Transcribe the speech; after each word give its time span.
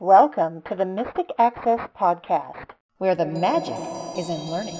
Welcome 0.00 0.62
to 0.62 0.74
the 0.74 0.86
Mystic 0.86 1.30
Access 1.38 1.90
Podcast. 1.94 2.70
where 2.96 3.14
the 3.14 3.26
magic 3.26 3.76
is 4.16 4.30
in 4.30 4.50
learning. 4.50 4.78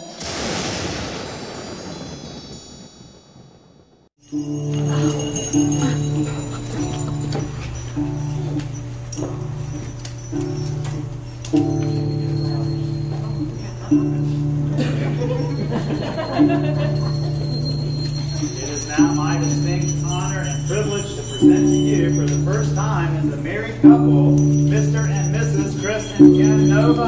Hello, 26.90 27.02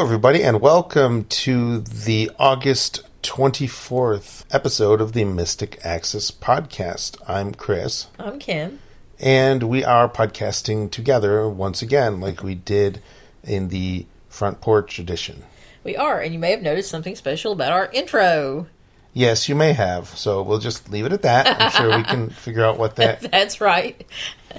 everybody, 0.00 0.44
and 0.44 0.60
welcome 0.60 1.24
to 1.24 1.80
the 1.80 2.30
August 2.38 3.02
24th 3.24 4.44
episode 4.52 5.00
of 5.00 5.14
the 5.14 5.24
Mystic 5.24 5.80
Access 5.84 6.30
Podcast. 6.30 7.16
I'm 7.26 7.54
Chris, 7.54 8.06
I'm 8.20 8.38
Kim. 8.38 8.78
and 9.18 9.64
we 9.64 9.82
are 9.82 10.08
podcasting 10.08 10.92
together 10.92 11.48
once 11.48 11.82
again, 11.82 12.20
like 12.20 12.44
we 12.44 12.54
did 12.54 13.02
in 13.42 13.70
the 13.70 14.06
Front 14.28 14.60
Porch 14.60 14.98
edition. 14.98 15.44
We 15.84 15.96
are, 15.96 16.20
and 16.20 16.32
you 16.32 16.38
may 16.38 16.50
have 16.50 16.62
noticed 16.62 16.90
something 16.90 17.16
special 17.16 17.52
about 17.52 17.72
our 17.72 17.90
intro. 17.92 18.66
Yes, 19.14 19.48
you 19.48 19.54
may 19.54 19.72
have, 19.72 20.08
so 20.08 20.42
we'll 20.42 20.58
just 20.58 20.90
leave 20.90 21.06
it 21.06 21.12
at 21.12 21.22
that. 21.22 21.60
I'm 21.60 21.70
sure 21.70 21.96
we 21.96 22.04
can 22.04 22.30
figure 22.44 22.64
out 22.64 22.78
what 22.78 22.96
that. 22.96 23.20
That's 23.32 23.60
right. 23.60 24.06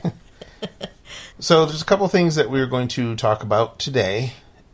So, 1.42 1.66
there's 1.66 1.82
a 1.82 1.86
couple 1.86 2.06
things 2.10 2.36
that 2.36 2.50
we're 2.50 2.68
going 2.68 2.90
to 2.90 3.16
talk 3.16 3.44
about 3.44 3.80
today, 3.80 4.34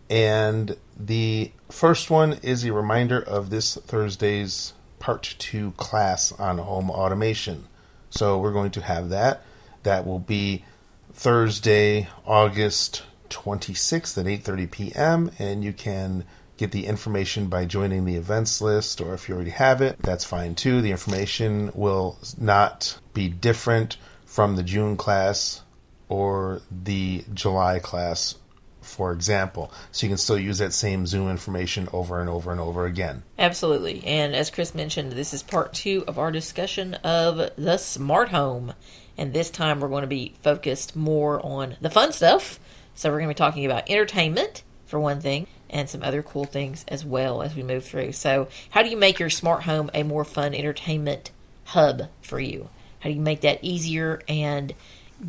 and 0.10 0.76
the 0.98 1.52
first 1.70 2.09
one 2.09 2.40
is 2.42 2.66
a 2.66 2.74
reminder 2.74 3.22
of 3.22 3.52
this 3.52 3.76
Thursday's 3.76 4.74
Part 4.98 5.36
2 5.38 5.74
class 5.78 6.32
on 6.32 6.58
home 6.58 6.90
automation. 6.90 7.68
So, 8.09 8.40
we're 8.40 8.52
going 8.52 8.72
to 8.72 8.82
have 8.82 9.09
that. 9.09 9.44
That 9.84 10.08
will 10.08 10.18
be 10.18 10.66
Thursday, 11.14 12.08
August 12.26 13.04
26th 13.30 14.18
at 14.18 14.26
8:30 14.26 14.72
p.m. 14.72 15.31
and 15.40 15.64
you 15.64 15.73
can 15.73 16.26
get 16.58 16.72
the 16.72 16.86
information 16.86 17.48
by 17.48 17.66
joining 17.66 18.06
the 18.06 18.16
events 18.16 18.62
list 18.62 19.02
or 19.02 19.14
if 19.14 19.28
you 19.28 19.36
already 19.36 19.52
have 19.52 19.81
it, 19.81 19.98
that's 20.00 20.23
fine 20.23 20.56
too. 20.56 20.81
The 20.81 20.92
information 20.92 21.72
will 21.73 22.18
not 22.38 22.98
be 23.14 23.28
different 23.28 23.98
from 24.26 24.56
the 24.56 24.64
June 24.64 24.98
class 24.98 25.62
or 26.08 26.62
the 26.72 27.23
July 27.34 27.80
class, 27.80 28.36
for 28.81 29.12
example. 29.12 29.72
So 29.92 30.06
you 30.06 30.12
can 30.12 30.18
still 30.18 30.38
use 30.38 30.59
that 30.59 30.73
same 30.73 31.08
Zoom 31.08 31.30
information 31.30 31.90
over 31.92 32.22
and 32.22 32.30
over 32.30 32.52
and 32.52 32.62
over 32.62 32.86
again. 32.86 33.23
Absolutely. 33.40 34.03
And 34.06 34.36
as 34.36 34.50
Chris 34.50 34.76
mentioned, 34.76 35.14
this 35.14 35.34
is 35.34 35.44
part 35.44 35.73
two 35.73 36.03
of 36.08 36.20
our 36.20 36.31
discussion 36.31 36.94
of 36.96 37.50
the 37.58 37.78
smart 37.78 38.30
home. 38.30 38.73
And 39.18 39.34
this 39.34 39.50
time 39.50 39.80
we're 39.80 39.88
going 39.88 40.02
to 40.02 40.08
be 40.08 40.36
focused 40.44 40.96
more 40.96 41.44
on 41.46 41.78
the 41.81 41.90
fun 41.90 42.12
stuff. 42.12 42.59
So 42.95 43.09
we're 43.09 43.19
going 43.19 43.29
to 43.29 43.35
be 43.35 43.38
talking 43.38 43.66
about 43.66 43.89
entertainment, 43.89 44.63
for 44.85 45.00
one 45.00 45.19
thing, 45.19 45.47
and 45.69 45.89
some 45.89 46.03
other 46.03 46.23
cool 46.23 46.45
things 46.45 46.85
as 46.88 47.03
well 47.03 47.41
as 47.41 47.56
we 47.56 47.63
move 47.63 47.83
through. 47.83 48.13
So, 48.13 48.47
how 48.69 48.81
do 48.81 48.89
you 48.89 48.97
make 48.97 49.19
your 49.19 49.29
smart 49.29 49.63
home 49.63 49.89
a 49.94 50.03
more 50.03 50.23
fun 50.23 50.53
entertainment 50.53 51.31
hub 51.66 52.03
for 52.22 52.39
you? 52.39 52.69
How 53.00 53.09
do 53.09 53.16
you 53.16 53.22
make 53.22 53.41
that 53.41 53.59
easier 53.61 54.22
and 54.28 54.73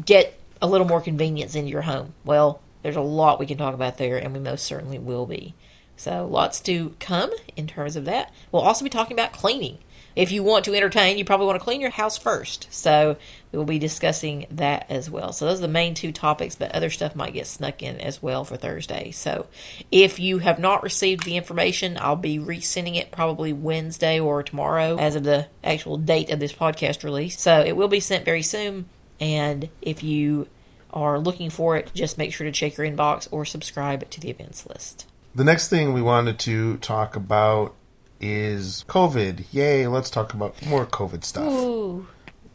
get 0.05 0.39
a 0.63 0.67
little 0.67 0.87
more 0.87 1.01
convenience 1.01 1.55
into 1.55 1.71
your 1.71 1.83
home? 1.83 2.15
Well, 2.25 2.61
there's 2.83 2.97
a 2.97 3.01
lot 3.01 3.41
we 3.41 3.47
can 3.47 3.59
talk 3.59 3.75
about 3.75 3.99
there, 3.99 4.17
and 4.17 4.33
we 4.33 4.41
most 4.41 4.65
certainly 4.65 4.99
will 4.99 5.27
be. 5.27 5.55
So, 5.97 6.27
lots 6.27 6.61
to 6.61 6.95
come 7.01 7.33
in 7.57 7.67
terms 7.67 7.97
of 7.97 8.05
that. 8.05 8.33
We'll 8.53 8.63
also 8.63 8.85
be 8.85 8.91
talking 8.91 9.17
about 9.17 9.33
cleaning. 9.33 9.79
If 10.17 10.33
you 10.33 10.43
want 10.43 10.65
to 10.65 10.75
entertain, 10.75 11.19
you 11.19 11.25
probably 11.27 11.47
want 11.47 11.59
to 11.59 11.65
clean 11.65 11.83
your 11.83 11.91
house 11.91 12.17
first. 12.17 12.67
So, 12.71 13.19
we 13.53 13.59
will 13.59 13.67
be 13.67 13.79
discussing 13.79 14.47
that 14.51 14.87
as 14.89 15.11
well. 15.11 15.33
So, 15.33 15.45
those 15.45 15.59
are 15.59 15.63
the 15.63 15.69
main 15.69 15.93
two 15.95 16.11
topics, 16.11 16.57
but 16.57 16.73
other 16.73 16.89
stuff 16.89 17.15
might 17.15 17.35
get 17.35 17.47
snuck 17.47 17.83
in 17.83 18.01
as 18.01 18.23
well 18.23 18.43
for 18.43 18.57
Thursday. 18.57 19.11
So, 19.11 19.47
if 19.93 20.19
you 20.19 20.39
have 20.39 20.59
not 20.59 20.83
received 20.83 21.25
the 21.25 21.37
information, 21.37 21.99
I'll 22.01 22.17
be 22.17 22.39
resending 22.39 22.97
it 22.97 23.13
probably 23.13 23.53
Wednesday 23.53 24.19
or 24.19 24.43
tomorrow 24.43 24.97
as 24.97 25.17
of 25.17 25.25
the 25.25 25.49
actual 25.63 25.99
date 25.99 26.31
of 26.31 26.41
this 26.41 26.53
podcast 26.53 27.05
release. 27.05 27.39
So, 27.39 27.61
it 27.61 27.77
will 27.77 27.89
be 27.89 28.01
sent 28.01 28.25
very 28.25 28.43
soon. 28.43 28.89
And 29.21 29.69
if 29.83 30.03
you 30.03 30.49
are 30.93 31.19
looking 31.19 31.51
for 31.51 31.77
it, 31.77 31.91
just 31.95 32.17
make 32.17 32.33
sure 32.33 32.47
to 32.47 32.53
check 32.53 32.79
your 32.79 32.87
inbox 32.87 33.29
or 33.31 33.45
subscribe 33.45 34.09
to 34.11 34.21
the 34.21 34.31
events 34.31 34.67
list. 34.67 35.07
The 35.35 35.45
next 35.45 35.69
thing 35.69 35.93
we 35.93 36.01
wanted 36.01 36.39
to 36.41 36.79
talk 36.79 37.17
about 37.17 37.75
is 38.21 38.85
COVID. 38.89 39.47
Yay, 39.53 39.87
let's 39.87 40.11
talk 40.11 40.35
about 40.35 40.65
more 40.67 40.87
COVID 40.87 41.25
stuff. 41.25 41.53
Ooh. 41.53 42.07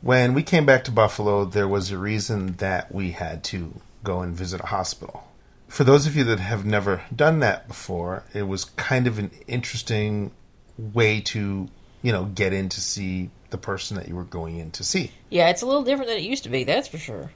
When 0.01 0.33
we 0.33 0.43
came 0.43 0.65
back 0.65 0.83
to 0.85 0.91
Buffalo, 0.91 1.45
there 1.45 1.67
was 1.67 1.91
a 1.91 1.97
reason 1.97 2.53
that 2.57 2.93
we 2.93 3.11
had 3.11 3.43
to 3.45 3.79
go 4.03 4.21
and 4.21 4.35
visit 4.35 4.61
a 4.61 4.67
hospital. 4.67 5.27
For 5.67 5.83
those 5.83 6.07
of 6.07 6.15
you 6.15 6.23
that 6.25 6.39
have 6.39 6.65
never 6.65 7.03
done 7.15 7.39
that 7.39 7.67
before, 7.67 8.23
it 8.33 8.43
was 8.43 8.65
kind 8.65 9.07
of 9.07 9.19
an 9.19 9.31
interesting 9.47 10.31
way 10.77 11.21
to, 11.21 11.69
you 12.01 12.11
know, 12.11 12.25
get 12.25 12.51
in 12.51 12.69
to 12.69 12.81
see 12.81 13.29
the 13.51 13.57
person 13.57 13.97
that 13.97 14.07
you 14.07 14.15
were 14.15 14.23
going 14.23 14.57
in 14.57 14.71
to 14.71 14.83
see. 14.83 15.11
Yeah, 15.29 15.49
it's 15.49 15.61
a 15.61 15.65
little 15.65 15.83
different 15.83 16.09
than 16.09 16.17
it 16.17 16.23
used 16.23 16.43
to 16.43 16.49
be, 16.49 16.63
that's 16.63 16.87
for 16.87 16.97
sure. 16.97 17.31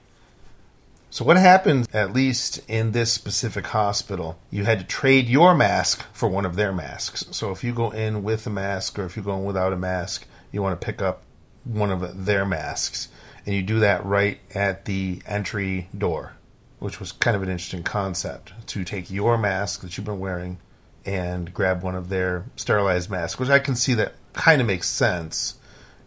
So, 1.15 1.23
what 1.23 1.37
happened, 1.37 1.87
at 1.93 2.11
least 2.11 2.59
in 2.67 2.91
this 2.91 3.13
specific 3.13 3.67
hospital, 3.67 4.37
you 4.51 4.65
had 4.65 4.79
to 4.79 4.85
trade 4.85 5.29
your 5.29 5.55
mask 5.55 6.03
for 6.11 6.27
one 6.27 6.45
of 6.45 6.57
their 6.57 6.73
masks. 6.73 7.23
So, 7.31 7.51
if 7.51 7.63
you 7.63 7.73
go 7.73 7.91
in 7.91 8.21
with 8.21 8.45
a 8.47 8.49
mask 8.49 8.99
or 8.99 9.05
if 9.05 9.15
you 9.15 9.23
go 9.23 9.37
in 9.37 9.45
without 9.45 9.71
a 9.71 9.77
mask, 9.77 10.27
you 10.51 10.61
want 10.61 10.77
to 10.77 10.85
pick 10.85 11.01
up 11.01 11.23
one 11.63 11.89
of 11.89 12.25
their 12.25 12.45
masks. 12.45 13.07
And 13.45 13.55
you 13.55 13.61
do 13.63 13.79
that 13.79 14.05
right 14.05 14.39
at 14.53 14.83
the 14.83 15.21
entry 15.25 15.87
door, 15.97 16.33
which 16.79 16.99
was 16.99 17.13
kind 17.13 17.37
of 17.37 17.43
an 17.43 17.47
interesting 17.47 17.83
concept 17.83 18.51
to 18.67 18.83
take 18.83 19.09
your 19.09 19.37
mask 19.37 19.83
that 19.83 19.97
you've 19.97 20.05
been 20.05 20.19
wearing 20.19 20.57
and 21.05 21.53
grab 21.53 21.81
one 21.81 21.95
of 21.95 22.09
their 22.09 22.43
sterilized 22.57 23.09
masks, 23.09 23.39
which 23.39 23.47
I 23.47 23.59
can 23.59 23.77
see 23.77 23.93
that 23.93 24.15
kind 24.33 24.59
of 24.59 24.67
makes 24.67 24.89
sense. 24.89 25.55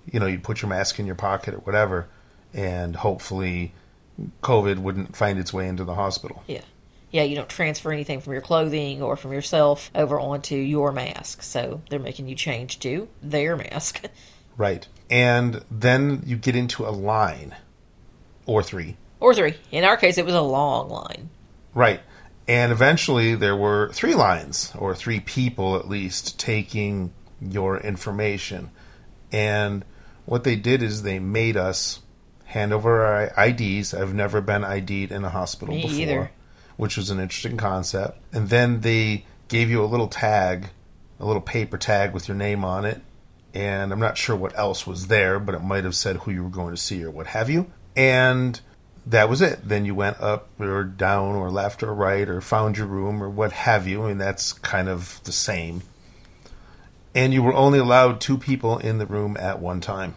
You 0.05 0.21
know, 0.21 0.27
you 0.27 0.39
put 0.39 0.61
your 0.61 0.69
mask 0.69 0.99
in 0.99 1.07
your 1.07 1.15
pocket 1.15 1.55
or 1.55 1.61
whatever, 1.61 2.11
and 2.53 2.95
hopefully 2.95 3.73
COVID 4.43 4.79
wouldn't 4.79 5.17
find 5.17 5.39
its 5.39 5.53
way 5.53 5.69
into 5.69 5.85
the 5.85 5.95
hospital. 5.95 6.43
Yeah. 6.47 6.63
Yeah, 7.11 7.23
you 7.23 7.37
don't 7.37 7.49
transfer 7.49 7.91
anything 7.91 8.21
from 8.21 8.35
your 8.35 8.43
clothing 8.43 9.01
or 9.03 9.17
from 9.17 9.33
yourself 9.33 9.91
over 9.95 10.21
onto 10.21 10.57
your 10.57 10.93
mask. 10.93 11.43
So 11.43 11.81
they're 11.89 11.99
making 11.99 12.29
you 12.29 12.35
change 12.35 12.79
to 12.81 13.09
their 13.23 13.57
mask. 13.57 14.05
Right. 14.59 14.89
And 15.09 15.65
then 15.71 16.25
you 16.27 16.37
get 16.37 16.57
into 16.57 16.85
a 16.85 16.91
line 16.91 17.55
or 18.45 18.61
three. 18.61 18.97
or 19.21 19.33
three. 19.33 19.55
In 19.71 19.85
our 19.85 19.97
case, 19.97 20.19
it 20.19 20.25
was 20.27 20.35
a 20.35 20.41
long 20.43 20.89
line. 20.91 21.31
Right. 21.75 22.01
And 22.49 22.73
eventually 22.73 23.37
there 23.37 23.55
were 23.55 23.89
three 23.93 24.15
lines 24.17 24.73
or 24.77 24.97
three 24.97 25.21
people 25.21 25.77
at 25.77 25.89
least 25.89 26.41
taking 26.41 27.13
your 27.41 27.79
information. 27.79 28.71
And 29.31 29.85
what 30.25 30.43
they 30.43 30.57
did 30.57 30.83
is 30.83 31.03
they 31.05 31.21
made 31.21 31.57
us 31.57 32.01
hand 32.49 32.73
over 32.73 33.05
our 33.05 33.47
IDs. 33.47 33.93
I've 33.93 34.15
never 34.15 34.41
been 34.41 34.65
ID'd 34.65 35.13
in 35.13 35.23
a 35.23 35.29
hospital 35.29 35.75
Me 35.75 35.83
before, 35.83 36.01
either. 36.01 36.31
which 36.79 36.97
was 36.97 37.11
an 37.11 37.21
interesting 37.21 37.59
concept. 37.59 38.19
And 38.33 38.49
then 38.49 38.81
they 38.81 39.27
gave 39.49 39.69
you 39.69 39.85
a 39.85 39.87
little 39.87 40.09
tag, 40.09 40.71
a 41.21 41.27
little 41.27 41.43
paper 41.43 41.77
tag 41.77 42.15
with 42.15 42.27
your 42.27 42.37
name 42.39 42.65
on 42.65 42.87
it. 42.87 43.03
And 43.53 43.93
I'm 43.93 44.01
not 44.01 44.17
sure 44.17 44.35
what 44.35 44.57
else 44.59 44.87
was 44.87 45.09
there, 45.09 45.39
but 45.39 45.55
it 45.55 45.63
might 45.63 45.85
have 45.85 45.95
said 45.95 46.17
who 46.17 46.31
you 46.31 46.43
were 46.43 46.49
going 46.49 46.75
to 46.75 46.81
see 46.81 47.05
or 47.05 47.11
what 47.11 47.27
have 47.29 47.51
you. 47.51 47.71
And 47.95 48.59
that 49.05 49.29
was 49.29 49.43
it. 49.43 49.69
Then 49.69 49.85
you 49.85 49.95
went 49.95 50.19
up 50.19 50.49
or 50.59 50.85
down 50.85 51.35
or 51.35 51.51
left 51.51 51.83
or 51.83 51.93
right 51.93 52.29
or 52.29 52.41
found 52.41 52.79
your 52.79 52.87
room 52.87 53.23
or 53.23 53.29
what 53.29 53.53
have 53.53 53.87
you. 53.87 54.05
I 54.05 54.09
mean, 54.09 54.19
that's 54.19 54.55
kind 54.55 54.89
of 54.89 55.21
the 55.25 55.33
same. 55.33 55.83
And 57.15 57.35
you 57.35 57.43
were 57.43 57.55
only 57.55 57.79
allowed 57.79 58.23
two 58.23 58.39
people 58.39 58.79
in 58.79 58.97
the 58.97 59.07
room 59.07 59.37
at 59.39 59.61
one 59.61 59.81
time. 59.83 60.15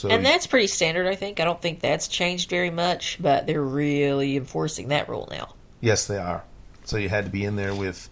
So 0.00 0.08
And 0.08 0.24
that's 0.24 0.46
pretty 0.46 0.66
standard, 0.66 1.06
I 1.06 1.14
think. 1.14 1.40
I 1.40 1.44
don't 1.44 1.60
think 1.60 1.80
that's 1.80 2.08
changed 2.08 2.48
very 2.48 2.70
much, 2.70 3.18
but 3.20 3.46
they're 3.46 3.60
really 3.60 4.34
enforcing 4.34 4.88
that 4.88 5.10
rule 5.10 5.28
now. 5.30 5.52
yes, 5.82 6.06
they 6.06 6.16
are. 6.16 6.42
So 6.84 6.96
you 6.96 7.10
had 7.10 7.26
to 7.26 7.30
be 7.30 7.44
in 7.44 7.56
there 7.56 7.74
with 7.74 8.08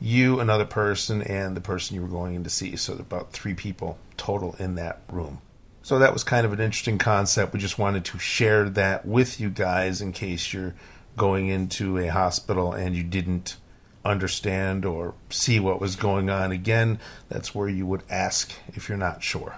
you, 0.00 0.40
another 0.40 0.64
person, 0.64 1.20
and 1.20 1.54
the 1.54 1.60
person 1.60 1.94
you 1.96 2.00
were 2.00 2.08
going 2.08 2.34
in 2.34 2.44
to 2.44 2.50
see. 2.50 2.76
So 2.76 2.94
about 2.94 3.32
three 3.32 3.52
people 3.52 3.98
total 4.16 4.56
in 4.58 4.76
that 4.76 5.02
room. 5.12 5.42
So 5.82 5.98
that 5.98 6.14
was 6.14 6.24
kind 6.24 6.46
of 6.46 6.54
an 6.54 6.60
interesting 6.60 6.96
concept. 6.96 7.52
We 7.52 7.60
just 7.60 7.78
wanted 7.78 8.06
to 8.06 8.18
share 8.18 8.70
that 8.70 9.04
with 9.04 9.38
you 9.38 9.50
guys 9.50 10.00
in 10.00 10.12
case 10.12 10.54
you're 10.54 10.74
going 11.18 11.48
into 11.48 11.98
a 11.98 12.06
hospital 12.06 12.72
and 12.72 12.96
you 12.96 13.02
didn't 13.02 13.58
understand 14.02 14.86
or 14.86 15.14
see 15.28 15.60
what 15.60 15.78
was 15.78 15.94
going 15.94 16.30
on. 16.30 16.52
Again, 16.52 16.98
that's 17.28 17.54
where 17.54 17.68
you 17.68 17.84
would 17.84 18.02
ask 18.08 18.50
if 18.68 18.88
you're 18.88 18.96
not 18.96 19.22
sure. 19.22 19.56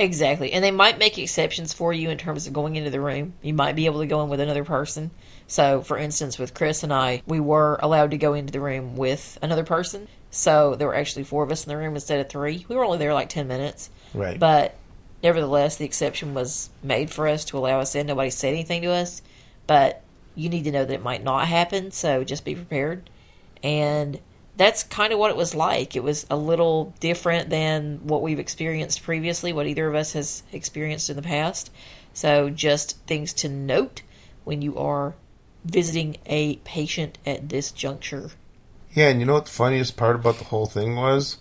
Exactly. 0.00 0.54
And 0.54 0.64
they 0.64 0.70
might 0.70 0.98
make 0.98 1.18
exceptions 1.18 1.74
for 1.74 1.92
you 1.92 2.08
in 2.08 2.16
terms 2.16 2.46
of 2.46 2.54
going 2.54 2.74
into 2.74 2.88
the 2.88 3.02
room. 3.02 3.34
You 3.42 3.52
might 3.52 3.76
be 3.76 3.84
able 3.84 4.00
to 4.00 4.06
go 4.06 4.22
in 4.22 4.30
with 4.30 4.40
another 4.40 4.64
person. 4.64 5.10
So, 5.46 5.82
for 5.82 5.98
instance, 5.98 6.38
with 6.38 6.54
Chris 6.54 6.82
and 6.82 6.92
I, 6.92 7.22
we 7.26 7.38
were 7.38 7.78
allowed 7.82 8.12
to 8.12 8.16
go 8.16 8.32
into 8.32 8.50
the 8.50 8.60
room 8.60 8.96
with 8.96 9.38
another 9.42 9.62
person. 9.62 10.08
So, 10.30 10.74
there 10.74 10.88
were 10.88 10.94
actually 10.94 11.24
four 11.24 11.44
of 11.44 11.50
us 11.50 11.64
in 11.64 11.68
the 11.68 11.76
room 11.76 11.94
instead 11.94 12.18
of 12.18 12.30
three. 12.30 12.64
We 12.66 12.76
were 12.76 12.84
only 12.84 12.96
there 12.96 13.12
like 13.12 13.28
10 13.28 13.46
minutes. 13.46 13.90
Right. 14.14 14.40
But 14.40 14.74
nevertheless, 15.22 15.76
the 15.76 15.84
exception 15.84 16.32
was 16.32 16.70
made 16.82 17.10
for 17.10 17.28
us 17.28 17.44
to 17.46 17.58
allow 17.58 17.80
us 17.80 17.94
in. 17.94 18.06
Nobody 18.06 18.30
said 18.30 18.54
anything 18.54 18.80
to 18.82 18.92
us. 18.92 19.20
But 19.66 20.02
you 20.34 20.48
need 20.48 20.64
to 20.64 20.72
know 20.72 20.86
that 20.86 20.94
it 20.94 21.02
might 21.02 21.22
not 21.22 21.46
happen. 21.46 21.90
So, 21.90 22.24
just 22.24 22.46
be 22.46 22.54
prepared. 22.54 23.10
And 23.62 24.18
that's 24.56 24.82
kind 24.82 25.12
of 25.12 25.18
what 25.18 25.30
it 25.30 25.36
was 25.36 25.54
like. 25.54 25.96
It 25.96 26.02
was 26.02 26.26
a 26.30 26.36
little 26.36 26.94
different 27.00 27.50
than 27.50 28.00
what 28.06 28.22
we've 28.22 28.38
experienced 28.38 29.02
previously, 29.02 29.52
what 29.52 29.66
either 29.66 29.88
of 29.88 29.94
us 29.94 30.12
has 30.12 30.42
experienced 30.52 31.10
in 31.10 31.16
the 31.16 31.22
past. 31.22 31.70
So, 32.12 32.50
just 32.50 32.98
things 33.06 33.32
to 33.34 33.48
note 33.48 34.02
when 34.44 34.62
you 34.62 34.76
are 34.76 35.14
visiting 35.64 36.16
a 36.26 36.56
patient 36.56 37.18
at 37.24 37.48
this 37.48 37.70
juncture. 37.70 38.30
Yeah, 38.92 39.08
and 39.08 39.20
you 39.20 39.26
know 39.26 39.34
what 39.34 39.44
the 39.44 39.52
funniest 39.52 39.96
part 39.96 40.16
about 40.16 40.38
the 40.38 40.44
whole 40.44 40.66
thing 40.66 40.96
was? 40.96 41.38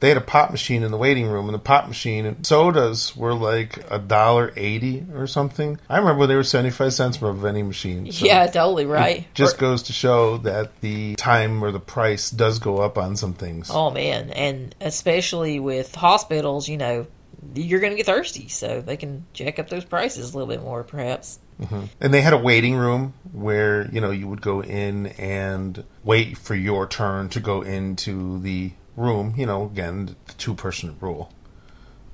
They 0.00 0.08
had 0.08 0.16
a 0.16 0.20
pop 0.22 0.50
machine 0.50 0.82
in 0.82 0.90
the 0.90 0.96
waiting 0.96 1.26
room, 1.26 1.46
and 1.46 1.54
the 1.54 1.58
pop 1.58 1.88
machine 1.88 2.24
and 2.24 2.46
sodas 2.46 3.16
were 3.16 3.34
like 3.34 3.84
a 3.90 3.98
dollar 3.98 4.52
eighty 4.56 5.04
or 5.14 5.26
something. 5.26 5.78
I 5.88 5.98
remember 5.98 6.26
they 6.26 6.36
were 6.36 6.44
seventy 6.44 6.70
five 6.70 6.92
cents 6.92 7.16
from 7.16 7.28
a 7.28 7.32
vending 7.32 7.66
machine. 7.66 8.10
so 8.12 8.24
yeah, 8.24 8.46
totally 8.46 8.86
right. 8.86 9.26
Just 9.34 9.56
Or- 9.56 9.60
goes 9.60 9.82
to 9.84 9.92
show 9.92 10.38
that 10.38 10.80
the 10.80 11.14
time 11.16 11.62
or 11.64 11.70
the 11.72 11.80
price 11.80 12.30
does 12.30 12.58
go 12.58 12.78
up 12.78 12.96
on 12.96 13.16
some 13.16 13.34
things. 13.34 13.70
Oh 13.72 13.90
man, 13.90 14.30
and 14.30 14.74
especially 14.80 15.58
with 15.60 15.94
hospitals, 15.94 16.68
you 16.68 16.76
know, 16.76 17.06
you're 17.54 17.80
going 17.80 17.92
to 17.92 17.96
get 17.96 18.06
thirsty, 18.06 18.48
so 18.48 18.80
they 18.80 18.96
can 18.96 19.24
jack 19.32 19.58
up 19.58 19.68
those 19.68 19.84
prices 19.84 20.32
a 20.32 20.36
little 20.38 20.52
bit 20.52 20.62
more, 20.62 20.84
perhaps. 20.84 21.38
Mm-hmm. 21.60 21.86
And 22.00 22.14
they 22.14 22.20
had 22.20 22.32
a 22.34 22.38
waiting 22.38 22.76
room 22.76 23.14
where, 23.32 23.90
you 23.90 24.00
know, 24.00 24.12
you 24.12 24.28
would 24.28 24.40
go 24.40 24.62
in 24.62 25.06
and 25.06 25.82
wait 26.04 26.38
for 26.38 26.54
your 26.54 26.86
turn 26.86 27.30
to 27.30 27.40
go 27.40 27.62
into 27.62 28.38
the 28.40 28.72
room. 28.98 29.34
You 29.36 29.46
know, 29.46 29.64
again, 29.64 30.16
the 30.26 30.32
two 30.34 30.54
person 30.54 30.96
rule. 31.00 31.32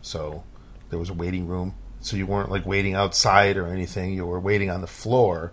So 0.03 0.45
there 0.91 0.99
was 0.99 1.11
a 1.11 1.15
waiting 1.15 1.47
room. 1.47 1.75
So 2.01 2.17
you 2.17 2.27
weren't 2.27 2.51
like 2.51 2.67
waiting 2.67 2.95
outside 2.95 3.57
or 3.57 3.67
anything. 3.67 4.13
You 4.13 4.27
were 4.27 4.41
waiting 4.41 4.71
on 4.71 4.81
the 4.83 4.87
floor 4.87 5.53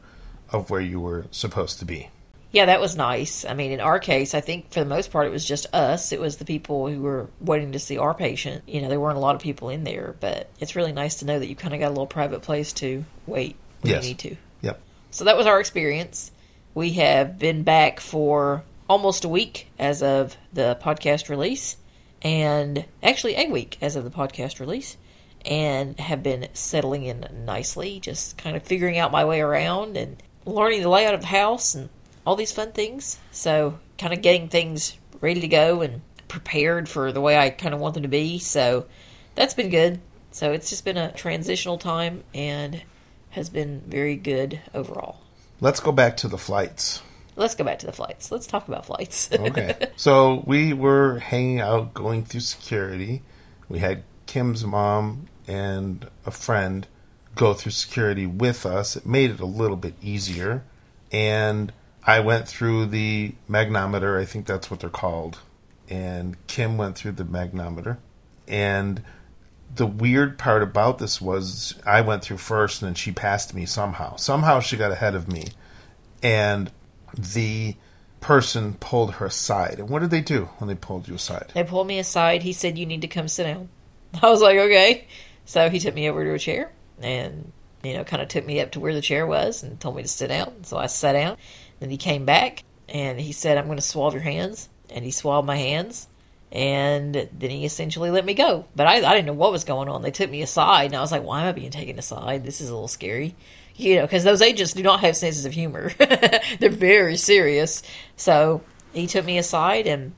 of 0.50 0.70
where 0.70 0.82
you 0.82 1.00
were 1.00 1.26
supposed 1.32 1.80
to 1.80 1.86
be. 1.86 2.10
Yeah, 2.52 2.66
that 2.66 2.82
was 2.82 2.98
nice. 2.98 3.46
I 3.46 3.54
mean, 3.54 3.72
in 3.72 3.80
our 3.80 3.98
case, 3.98 4.34
I 4.34 4.42
think 4.42 4.72
for 4.74 4.82
the 4.82 4.86
most 4.86 5.10
part 5.10 5.26
it 5.26 5.30
was 5.30 5.46
just 5.46 5.74
us. 5.74 6.12
It 6.12 6.20
was 6.20 6.36
the 6.36 6.44
people 6.44 6.90
who 6.90 7.02
were 7.02 7.30
waiting 7.40 7.72
to 7.72 7.80
see 7.80 7.98
our 7.98 8.14
patient. 8.14 8.64
You 8.68 8.82
know, 8.82 8.90
there 8.90 9.00
weren't 9.00 9.16
a 9.16 9.22
lot 9.22 9.36
of 9.36 9.42
people 9.42 9.70
in 9.70 9.86
there, 9.86 10.16
but 10.20 10.50
it's 10.60 10.76
really 10.76 10.92
nice 10.92 11.16
to 11.20 11.26
know 11.26 11.40
that 11.40 11.48
you 11.48 11.56
kind 11.56 11.74
of 11.74 11.80
got 11.80 11.88
a 11.88 11.90
little 11.96 12.08
private 12.08 12.42
place 12.42 12.74
to 12.74 13.06
wait 13.26 13.56
when 13.80 13.94
Yes. 13.94 14.04
you 14.04 14.10
need 14.10 14.20
to. 14.20 14.36
Yep. 14.64 14.82
So 15.12 15.24
that 15.24 15.38
was 15.38 15.46
our 15.48 15.62
experience. 15.62 16.30
We 16.74 16.92
have 16.94 17.40
been 17.40 17.64
back 17.64 18.02
for 18.02 18.64
almost 18.92 19.24
a 19.24 19.30
week 19.30 19.72
as 19.80 20.04
of 20.04 20.36
the 20.52 20.78
podcast 20.82 21.30
release, 21.30 21.78
and 22.22 22.84
actually 23.02 23.38
a 23.38 23.50
week 23.50 23.78
as 23.80 23.96
of 23.96 24.04
the 24.04 24.10
podcast 24.10 24.60
release, 24.60 24.98
and 25.46 25.98
have 25.98 26.22
been 26.22 26.46
settling 26.52 27.04
in 27.06 27.26
nicely, 27.46 28.02
just 28.02 28.38
kind 28.38 28.58
of 28.58 28.64
figuring 28.64 28.98
out 28.98 29.10
my 29.10 29.24
way 29.24 29.40
around 29.40 29.96
and 29.96 30.22
learning 30.46 30.82
the 30.82 30.90
layout 30.90 31.14
of 31.14 31.22
the 31.22 31.28
house 31.28 31.74
and 31.74 31.88
all 32.26 32.36
these 32.36 32.52
fun 32.52 32.74
things. 32.74 33.18
So, 33.32 33.80
kind 33.98 34.12
of 34.12 34.22
getting 34.22 34.50
things 34.50 34.98
ready 35.22 35.40
to 35.40 35.48
go 35.48 35.80
and 35.80 36.02
prepared 36.28 36.90
for 36.90 37.14
the 37.14 37.22
way 37.22 37.38
I 37.38 37.50
kind 37.50 37.74
of 37.74 37.80
want 37.80 37.94
them 37.94 38.04
to 38.04 38.10
be. 38.10 38.40
So, 38.40 38.88
that's 39.36 39.54
been 39.54 39.70
good. 39.70 40.02
So, 40.32 40.52
it's 40.52 40.70
just 40.70 40.84
been 40.84 40.98
a 40.98 41.14
transitional 41.14 41.78
time 41.78 42.26
and 42.34 42.82
has 43.30 43.50
been 43.50 43.84
very 43.88 44.18
good 44.18 44.60
overall. 44.74 45.22
Let's 45.62 45.80
go 45.80 45.94
back 45.94 46.18
to 46.18 46.28
the 46.28 46.38
flights. 46.38 47.02
Let's 47.36 47.56
go 47.56 47.64
back 47.64 47.80
to 47.80 47.86
the 47.86 47.92
flights. 47.92 48.32
Let's 48.32 48.48
talk 48.48 48.68
about 48.68 48.86
flights. 48.86 49.30
Okay. 49.40 49.88
so 49.96 50.44
we 50.46 50.74
were 50.74 51.20
hanging 51.20 51.60
out, 51.60 51.94
going 51.94 52.24
through 52.26 52.42
security. 52.42 53.22
We 53.70 53.80
had 53.80 54.04
Kim's 54.26 54.64
mom 54.64 55.28
and 55.48 56.10
a 56.26 56.32
friend 56.32 56.88
go 57.36 57.54
through 57.54 57.72
security 57.72 58.26
with 58.26 58.66
us. 58.66 58.96
It 58.96 59.06
made 59.06 59.32
it 59.32 59.40
a 59.40 59.46
little 59.46 59.78
bit 59.78 59.96
easier. 60.02 60.64
And 61.12 61.72
I 62.04 62.20
went 62.20 62.48
through 62.48 62.88
the 62.88 63.36
magnometer. 63.50 64.20
I 64.20 64.26
think 64.26 64.46
that's 64.46 64.70
what 64.70 64.82
they're 64.82 64.90
called. 64.90 65.40
And 65.90 66.36
Kim 66.48 66.78
went 66.78 66.96
through 66.98 67.14
the 67.14 67.24
magnometer. 67.24 67.98
And 68.48 69.04
the 69.74 69.88
weird 69.88 70.38
part 70.38 70.64
about 70.64 71.00
this 71.00 71.22
was 71.22 71.76
I 71.86 72.02
went 72.02 72.24
through 72.24 72.38
first 72.38 72.82
and 72.82 72.90
then 72.90 72.96
she 72.96 73.12
passed 73.12 73.54
me 73.54 73.66
somehow. 73.66 74.16
Somehow 74.18 74.60
she 74.60 74.78
got 74.78 74.92
ahead 74.92 75.16
of 75.16 75.28
me. 75.28 75.48
And 76.22 76.72
the 77.18 77.76
person 78.20 78.76
pulled 78.76 79.16
her 79.16 79.26
aside. 79.26 79.80
And 79.80 79.90
what 79.90 80.00
did 80.00 80.12
they 80.12 80.22
do 80.22 80.46
when 80.58 80.68
they 80.68 80.76
pulled 80.76 81.08
you 81.08 81.16
aside? 81.16 81.52
they 81.54 81.64
pulled 81.64 81.88
me 81.88 82.00
aside. 82.00 82.44
He 82.44 82.54
said, 82.54 82.78
You 82.78 82.86
need 82.86 83.02
to 83.02 83.08
come 83.08 83.28
sit 83.28 83.44
down. 83.44 83.70
I 84.22 84.30
was 84.30 84.42
like, 84.42 84.58
Okay. 84.58 85.08
So 85.46 85.70
he 85.70 85.80
took 85.80 85.96
me 85.96 86.10
over 86.10 86.24
to 86.24 86.34
a 86.34 86.40
chair 86.40 86.72
and, 87.02 87.52
you 87.84 87.94
know, 87.94 88.04
kind 88.04 88.22
of 88.22 88.28
took 88.28 88.46
me 88.46 88.62
up 88.62 88.72
to 88.72 88.80
where 88.80 88.94
the 88.94 89.02
chair 89.02 89.26
was 89.26 89.64
and 89.64 89.80
told 89.80 89.96
me 89.96 90.04
to 90.04 90.08
sit 90.08 90.28
down. 90.28 90.64
So 90.64 90.78
I 90.78 90.88
sat 90.88 91.14
down. 91.14 91.38
Then 91.80 91.90
he 91.90 91.98
came 91.98 92.26
back 92.26 92.64
and 92.88 93.20
he 93.20 93.32
said, 93.32 93.58
I'm 93.58 93.66
going 93.66 93.78
to 93.78 93.82
swab 93.82 94.14
your 94.14 94.22
hands. 94.22 94.70
And 94.90 95.04
he 95.04 95.12
swabbed 95.12 95.48
my 95.48 95.56
hands. 95.56 96.08
And 96.52 97.16
then 97.16 97.50
he 97.50 97.66
essentially 97.66 98.12
let 98.12 98.26
me 98.26 98.34
go. 98.34 98.66
But 98.76 98.86
I, 98.86 98.96
I 98.96 99.14
didn't 99.16 99.26
know 99.26 99.34
what 99.34 99.54
was 99.54 99.64
going 99.64 99.88
on. 99.88 100.02
They 100.02 100.12
took 100.12 100.30
me 100.30 100.42
aside, 100.42 100.88
and 100.88 100.96
I 100.96 101.02
was 101.02 101.12
like, 101.12 101.24
why 101.24 101.42
am 101.42 101.48
I 101.48 101.52
being 101.54 101.72
taken 101.72 101.98
aside? 101.98 102.44
This 102.44 102.60
is 102.60 102.70
a 102.70 102.74
little 102.74 102.90
scary. 102.90 103.36
You 103.82 103.96
know, 103.96 104.02
because 104.04 104.24
those 104.24 104.42
agents 104.42 104.74
do 104.74 104.84
not 104.84 105.00
have 105.00 105.18
senses 105.18 105.46
of 105.46 105.54
humor. 105.54 105.92
They're 106.60 106.70
very 106.70 107.18
serious. 107.18 107.82
So 108.16 108.62
he 108.94 109.08
took 109.08 109.26
me 109.26 109.38
aside, 109.38 109.88
and 109.88 110.14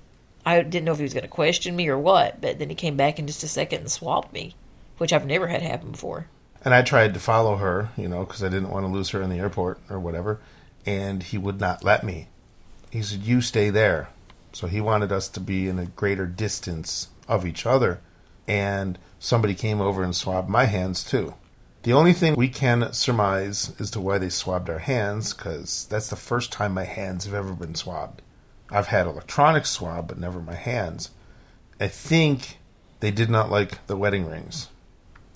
I 0.45 0.61
didn't 0.61 0.83
know 0.83 0.91
if 0.91 0.97
he 0.97 1.03
was 1.03 1.13
going 1.13 1.23
to 1.23 1.29
question 1.29 1.75
me 1.75 1.87
or 1.87 1.97
what. 1.97 2.41
But 2.41 2.59
then 2.59 2.69
he 2.69 2.75
came 2.75 2.97
back 2.97 3.19
in 3.19 3.27
just 3.27 3.43
a 3.43 3.47
second 3.47 3.79
and 3.79 3.91
swabbed 3.91 4.33
me, 4.33 4.55
which 4.97 5.13
I've 5.13 5.25
never 5.25 5.47
had 5.47 5.61
happen 5.61 5.91
before. 5.91 6.27
And 6.65 6.73
I 6.73 6.81
tried 6.81 7.13
to 7.13 7.19
follow 7.19 7.55
her, 7.55 7.89
you 7.97 8.07
know, 8.07 8.25
because 8.25 8.43
I 8.43 8.49
didn't 8.49 8.69
want 8.69 8.85
to 8.85 8.91
lose 8.91 9.09
her 9.09 9.21
in 9.21 9.29
the 9.29 9.39
airport 9.39 9.79
or 9.89 9.99
whatever. 9.99 10.39
And 10.85 11.23
he 11.23 11.37
would 11.37 11.59
not 11.59 11.83
let 11.83 12.03
me. 12.03 12.27
He 12.91 13.01
said, 13.01 13.21
You 13.21 13.41
stay 13.41 13.69
there. 13.69 14.09
So 14.51 14.67
he 14.67 14.81
wanted 14.81 15.11
us 15.11 15.29
to 15.29 15.39
be 15.39 15.67
in 15.67 15.79
a 15.79 15.85
greater 15.85 16.25
distance 16.25 17.07
of 17.27 17.45
each 17.45 17.65
other. 17.65 18.01
And 18.47 18.99
somebody 19.19 19.55
came 19.55 19.81
over 19.81 20.03
and 20.03 20.15
swabbed 20.15 20.49
my 20.49 20.65
hands 20.65 21.03
too. 21.03 21.35
The 21.83 21.93
only 21.93 22.13
thing 22.13 22.35
we 22.35 22.47
can 22.47 22.93
surmise 22.93 23.73
as 23.79 23.91
to 23.91 23.99
why 23.99 24.17
they 24.17 24.29
swabbed 24.29 24.69
our 24.69 24.79
hands, 24.79 25.33
because 25.33 25.85
that's 25.89 26.09
the 26.09 26.15
first 26.15 26.51
time 26.51 26.73
my 26.73 26.85
hands 26.85 27.25
have 27.25 27.33
ever 27.33 27.53
been 27.53 27.75
swabbed. 27.75 28.21
I've 28.69 28.87
had 28.87 29.05
electronic 29.05 29.65
swab, 29.65 30.07
but 30.07 30.17
never 30.17 30.39
my 30.39 30.55
hands. 30.55 31.11
I 31.81 31.89
think 31.89 32.57
they 33.01 33.11
did 33.11 33.29
not 33.29 33.51
like 33.51 33.85
the 33.87 33.97
wedding 33.97 34.25
rings. 34.25 34.69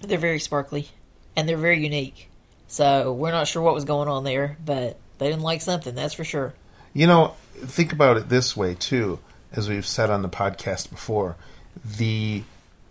They're 0.02 0.18
very 0.18 0.40
sparkly, 0.40 0.88
and 1.36 1.50
they're 1.50 1.58
very 1.58 1.84
unique. 1.84 2.30
So 2.68 3.12
we're 3.12 3.32
not 3.32 3.50
sure 3.50 3.62
what 3.62 3.74
was 3.74 3.84
going 3.84 4.08
on 4.08 4.24
there, 4.24 4.58
but 4.64 4.98
they 5.18 5.28
didn't 5.28 5.44
like 5.44 5.62
something, 5.62 5.96
that's 5.96 6.14
for 6.14 6.24
sure. 6.24 6.54
You 6.94 7.08
know, 7.08 7.36
think 7.56 7.92
about 7.92 8.16
it 8.16 8.30
this 8.30 8.56
way 8.56 8.74
too, 8.74 9.20
as 9.52 9.68
we've 9.68 9.86
said 9.86 10.10
on 10.10 10.22
the 10.22 10.30
podcast 10.30 10.90
before. 10.90 11.36
The 11.84 12.44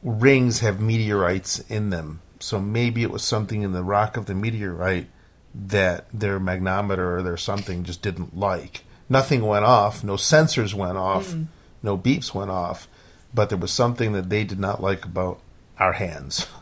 rings 0.02 0.60
have 0.60 0.78
meteorites 0.78 1.60
in 1.70 1.88
them, 1.88 2.20
so 2.40 2.60
maybe 2.60 3.02
it 3.02 3.10
was 3.10 3.22
something 3.22 3.62
in 3.62 3.72
the 3.72 3.82
rock 3.82 4.16
of 4.16 4.26
the 4.26 4.34
meteorite 4.34 5.08
that 5.54 6.06
their 6.12 6.38
magnometer 6.38 7.18
or 7.18 7.22
their 7.22 7.36
something 7.36 7.84
just 7.84 8.02
didn't 8.02 8.36
like. 8.36 8.84
Nothing 9.08 9.46
went 9.46 9.64
off, 9.64 10.04
no 10.04 10.14
sensors 10.14 10.74
went 10.74 10.98
off, 10.98 11.28
mm. 11.28 11.46
no 11.82 11.96
beeps 11.96 12.34
went 12.34 12.50
off, 12.50 12.88
but 13.32 13.48
there 13.48 13.58
was 13.58 13.72
something 13.72 14.12
that 14.12 14.28
they 14.28 14.44
did 14.44 14.58
not 14.58 14.82
like 14.82 15.04
about 15.04 15.40
our 15.78 15.94
hands. 15.94 16.46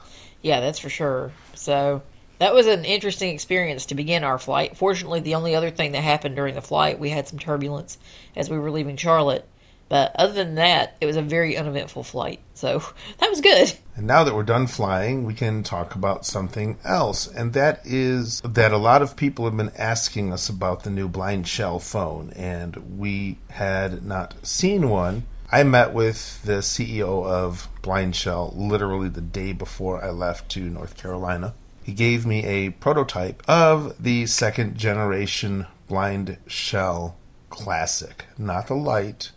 Yeah, 0.45 0.61
that's 0.61 0.79
for 0.79 0.91
sure. 0.91 1.33
So 1.55 2.03
that 2.39 2.53
was 2.53 2.67
an 2.67 2.85
interesting 2.85 3.33
experience 3.35 3.87
to 3.87 3.95
begin 3.95 4.25
our 4.25 4.39
flight. 4.39 4.77
Fortunately, 4.77 5.21
the 5.21 5.37
only 5.37 5.55
other 5.55 5.71
thing 5.71 5.93
that 5.93 6.03
happened 6.03 6.37
during 6.37 6.55
the 6.55 6.61
flight, 6.61 6.99
we 6.99 7.09
had 7.09 7.27
some 7.27 7.39
turbulence 7.39 7.97
as 8.37 8.51
we 8.51 8.59
were 8.59 8.71
leaving 8.71 8.99
Charlotte. 8.99 9.49
But 9.89 10.13
other 10.17 10.33
than 10.33 10.55
that, 10.57 10.97
it 11.01 11.07
was 11.07 11.17
a 11.17 11.23
very 11.23 11.57
uneventful 11.57 12.05
flight. 12.05 12.41
So 12.55 12.83
that 13.19 13.31
was 13.31 13.41
good. 13.41 13.75
And 13.97 14.07
now 14.07 14.25
that 14.25 14.35
we're 14.35 14.43
done 14.43 14.67
flying, 14.67 15.25
we 15.25 15.35
can 15.35 15.63
talk 15.63 15.95
about 15.95 16.27
something 16.27 16.79
else. 16.85 17.27
And 17.27 17.53
that 17.53 17.81
is 17.85 18.41
that 18.41 18.73
a 18.73 18.79
lot 18.79 19.03
of 19.03 19.17
people 19.17 19.45
have 19.45 19.57
been 19.57 19.73
asking 19.77 20.33
us 20.33 20.49
about 20.49 20.83
the 20.83 20.91
new 20.91 21.09
Blind 21.09 21.47
Shell 21.47 21.79
phone, 21.79 22.31
and 22.31 22.99
we 22.99 23.39
had 23.51 24.05
not 24.05 24.35
seen 24.45 24.89
one. 24.89 25.27
I 25.53 25.63
met 25.63 25.93
with 25.93 26.43
the 26.43 26.59
CEO 26.59 27.25
of 27.25 27.69
Blind 27.83 28.17
Shell 28.17 28.55
literally 28.57 29.09
the 29.09 29.21
day 29.21 29.53
before 29.53 30.03
I 30.03 30.11
left 30.11 30.51
to 30.53 30.61
North 30.61 30.97
Carolina. 30.97 31.55
He 31.85 31.93
gave 31.93 32.25
me 32.27 32.45
a 32.45 32.71
prototype 32.71 33.43
of 33.47 34.03
the 34.03 34.27
second 34.27 34.77
generation 34.77 35.67
Blind 35.87 36.39
Shell 36.47 37.17
Classic. 37.51 38.25
Not 38.39 38.67
the 38.67 38.75
light, 38.75 39.31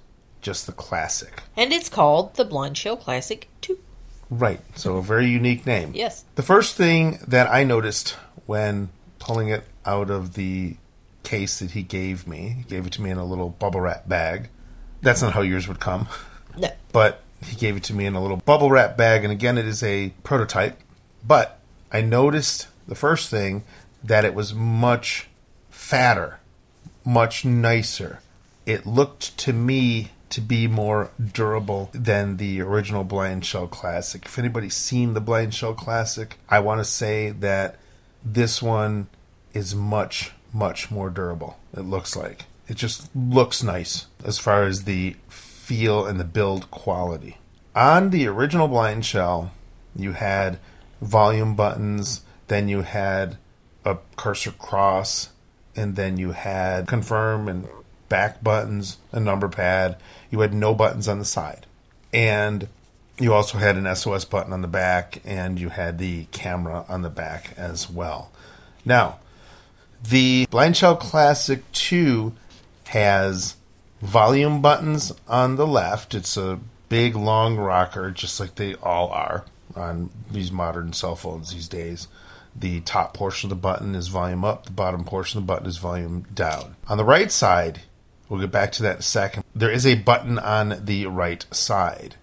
just 0.48 0.66
the 0.66 0.72
classic. 0.72 1.44
And 1.58 1.74
it's 1.74 1.90
called 1.90 2.36
the 2.36 2.46
Blind 2.46 2.78
Shell 2.78 2.96
Classic 2.96 3.50
2. 3.60 3.78
Right, 4.30 4.62
so 4.78 4.96
a 4.96 5.02
very 5.02 5.28
unique 5.28 5.66
name. 5.66 5.92
Yes. 5.94 6.24
The 6.36 6.42
first 6.42 6.78
thing 6.78 7.20
that 7.28 7.52
I 7.52 7.66
noticed 7.66 8.16
when 8.46 8.88
pulling 9.20 9.50
it 9.50 9.66
out 9.86 10.10
of 10.10 10.36
the 10.36 10.78
case 11.24 11.60
that 11.60 11.72
he 11.72 11.84
gave 11.84 12.26
me, 12.26 12.56
he 12.60 12.64
gave 12.64 12.86
it 12.86 12.94
to 12.94 13.02
me 13.02 13.10
in 13.10 13.18
a 13.18 13.26
little 13.26 13.50
bubble 13.50 13.82
wrap 13.82 14.08
bag. 14.08 14.48
That's 15.02 15.22
not 15.22 15.34
how 15.34 15.42
yours 15.42 15.68
would 15.68 15.82
come, 15.82 16.08
No. 16.58 16.70
but 16.94 17.24
he 17.44 17.58
gave 17.58 17.76
it 17.76 17.84
to 17.84 17.94
me 17.94 18.06
in 18.06 18.16
a 18.16 18.22
little 18.22 18.38
bubble 18.38 18.70
wrap 18.72 18.96
bag, 18.96 19.26
and 19.26 19.34
again, 19.34 19.58
it 19.58 19.66
is 19.68 19.84
a 19.84 20.14
prototype. 20.24 20.80
But 21.26 21.60
I 21.92 22.00
noticed 22.00 22.70
the 22.88 22.96
first 22.96 23.30
thing 23.30 23.66
that 24.02 24.24
it 24.24 24.34
was 24.34 24.54
much 24.54 25.28
fatter, 25.70 26.40
much 27.04 27.44
nicer. 27.44 28.22
It 28.66 28.86
looked 28.86 29.38
to 29.40 29.52
me 29.52 30.12
to 30.30 30.42
be 30.42 30.68
more 30.68 31.12
durable 31.34 31.90
than 31.94 32.38
the 32.38 32.62
original 32.62 33.04
Blind 33.04 33.46
Shell 33.46 33.68
Classic. 33.68 34.26
If 34.26 34.38
anybody's 34.38 34.76
seen 34.76 35.14
the 35.14 35.22
Blind 35.22 35.54
Shell 35.54 35.76
Classic, 35.76 36.38
I 36.50 36.60
want 36.60 36.80
to 36.80 36.86
say 36.86 37.32
that 37.32 37.78
this 38.24 38.62
one 38.62 39.08
is 39.54 39.74
much, 39.74 40.32
much 40.54 40.92
more 40.92 41.10
durable. 41.10 41.58
It 41.74 41.82
looks 41.82 42.16
like. 42.16 42.46
It 42.68 42.76
just 42.76 43.10
looks 43.16 43.64
nice 43.64 44.08
as 44.26 44.40
far 44.40 44.64
as 44.64 44.84
the 44.84 45.16
feel 45.30 46.06
and 46.06 46.20
the 46.20 46.26
build 46.26 46.70
quality. 46.72 47.38
On 47.76 48.10
the 48.10 48.28
original 48.28 48.68
Blind 48.68 49.06
Shell, 49.06 49.52
you 49.96 50.14
had 50.14 50.60
volume 51.02 51.56
buttons, 51.56 52.22
then 52.48 52.68
you 52.68 52.82
had 52.82 53.38
a 53.86 53.98
cursor 54.16 54.52
cross, 54.52 55.30
and 55.76 55.96
then 55.96 56.18
you 56.18 56.32
had 56.32 56.88
confirm 56.88 57.48
and 57.48 57.68
back 58.10 58.44
buttons, 58.44 58.98
a 59.12 59.20
number 59.20 59.48
pad. 59.50 59.98
You 60.30 60.42
had 60.42 60.54
no 60.54 60.74
buttons 60.74 61.08
on 61.08 61.20
the 61.20 61.26
side. 61.26 61.66
And 62.14 62.68
you 63.20 63.34
also 63.34 63.58
had 63.58 63.76
an 63.76 63.96
SOS 63.96 64.26
button 64.26 64.54
on 64.54 64.62
the 64.62 64.68
back, 64.68 65.22
and 65.26 65.60
you 65.60 65.70
had 65.70 65.98
the 65.98 66.26
camera 66.32 66.86
on 66.88 67.02
the 67.02 67.10
back 67.10 67.54
as 67.58 67.90
well. 67.90 68.32
Now, 68.86 69.20
the 70.08 70.46
Blind 70.50 70.76
Classic 70.76 71.70
2 71.72 72.34
has 72.86 73.56
volume 74.02 74.62
buttons 74.62 75.12
on 75.28 75.56
the 75.56 75.68
left. 75.68 76.14
It's 76.14 76.38
a 76.38 76.60
big, 76.90 77.16
long 77.16 77.58
rocker, 77.58 78.12
just 78.12 78.40
like 78.40 78.56
they 78.56 78.76
all 78.76 79.10
are 79.10 79.46
on 79.76 80.10
these 80.32 80.52
modern 80.52 80.94
cell 80.94 81.16
phones 81.16 81.54
these 81.54 81.68
days. 81.68 82.08
The 82.56 82.80
top 82.82 83.14
portion 83.14 83.52
of 83.52 83.58
the 83.58 83.62
button 83.62 83.94
is 83.94 84.08
volume 84.08 84.44
up, 84.44 84.66
the 84.66 84.72
bottom 84.72 85.04
portion 85.04 85.38
of 85.38 85.46
the 85.46 85.54
button 85.54 85.68
is 85.68 85.78
volume 85.78 86.26
down. 86.34 86.76
On 86.88 86.98
the 86.98 87.04
right 87.04 87.32
side, 87.32 87.82
we'll 88.30 88.40
get 88.40 88.52
back 88.52 88.72
to 88.74 88.84
that 88.84 88.96
in 88.96 89.00
a 89.00 89.04
second, 89.04 89.44
there 89.56 89.72
is 89.72 89.86
a 89.86 89.96
button 89.96 90.40
on 90.40 90.86
the 90.86 91.06
right 91.08 91.46
side. 91.52 92.16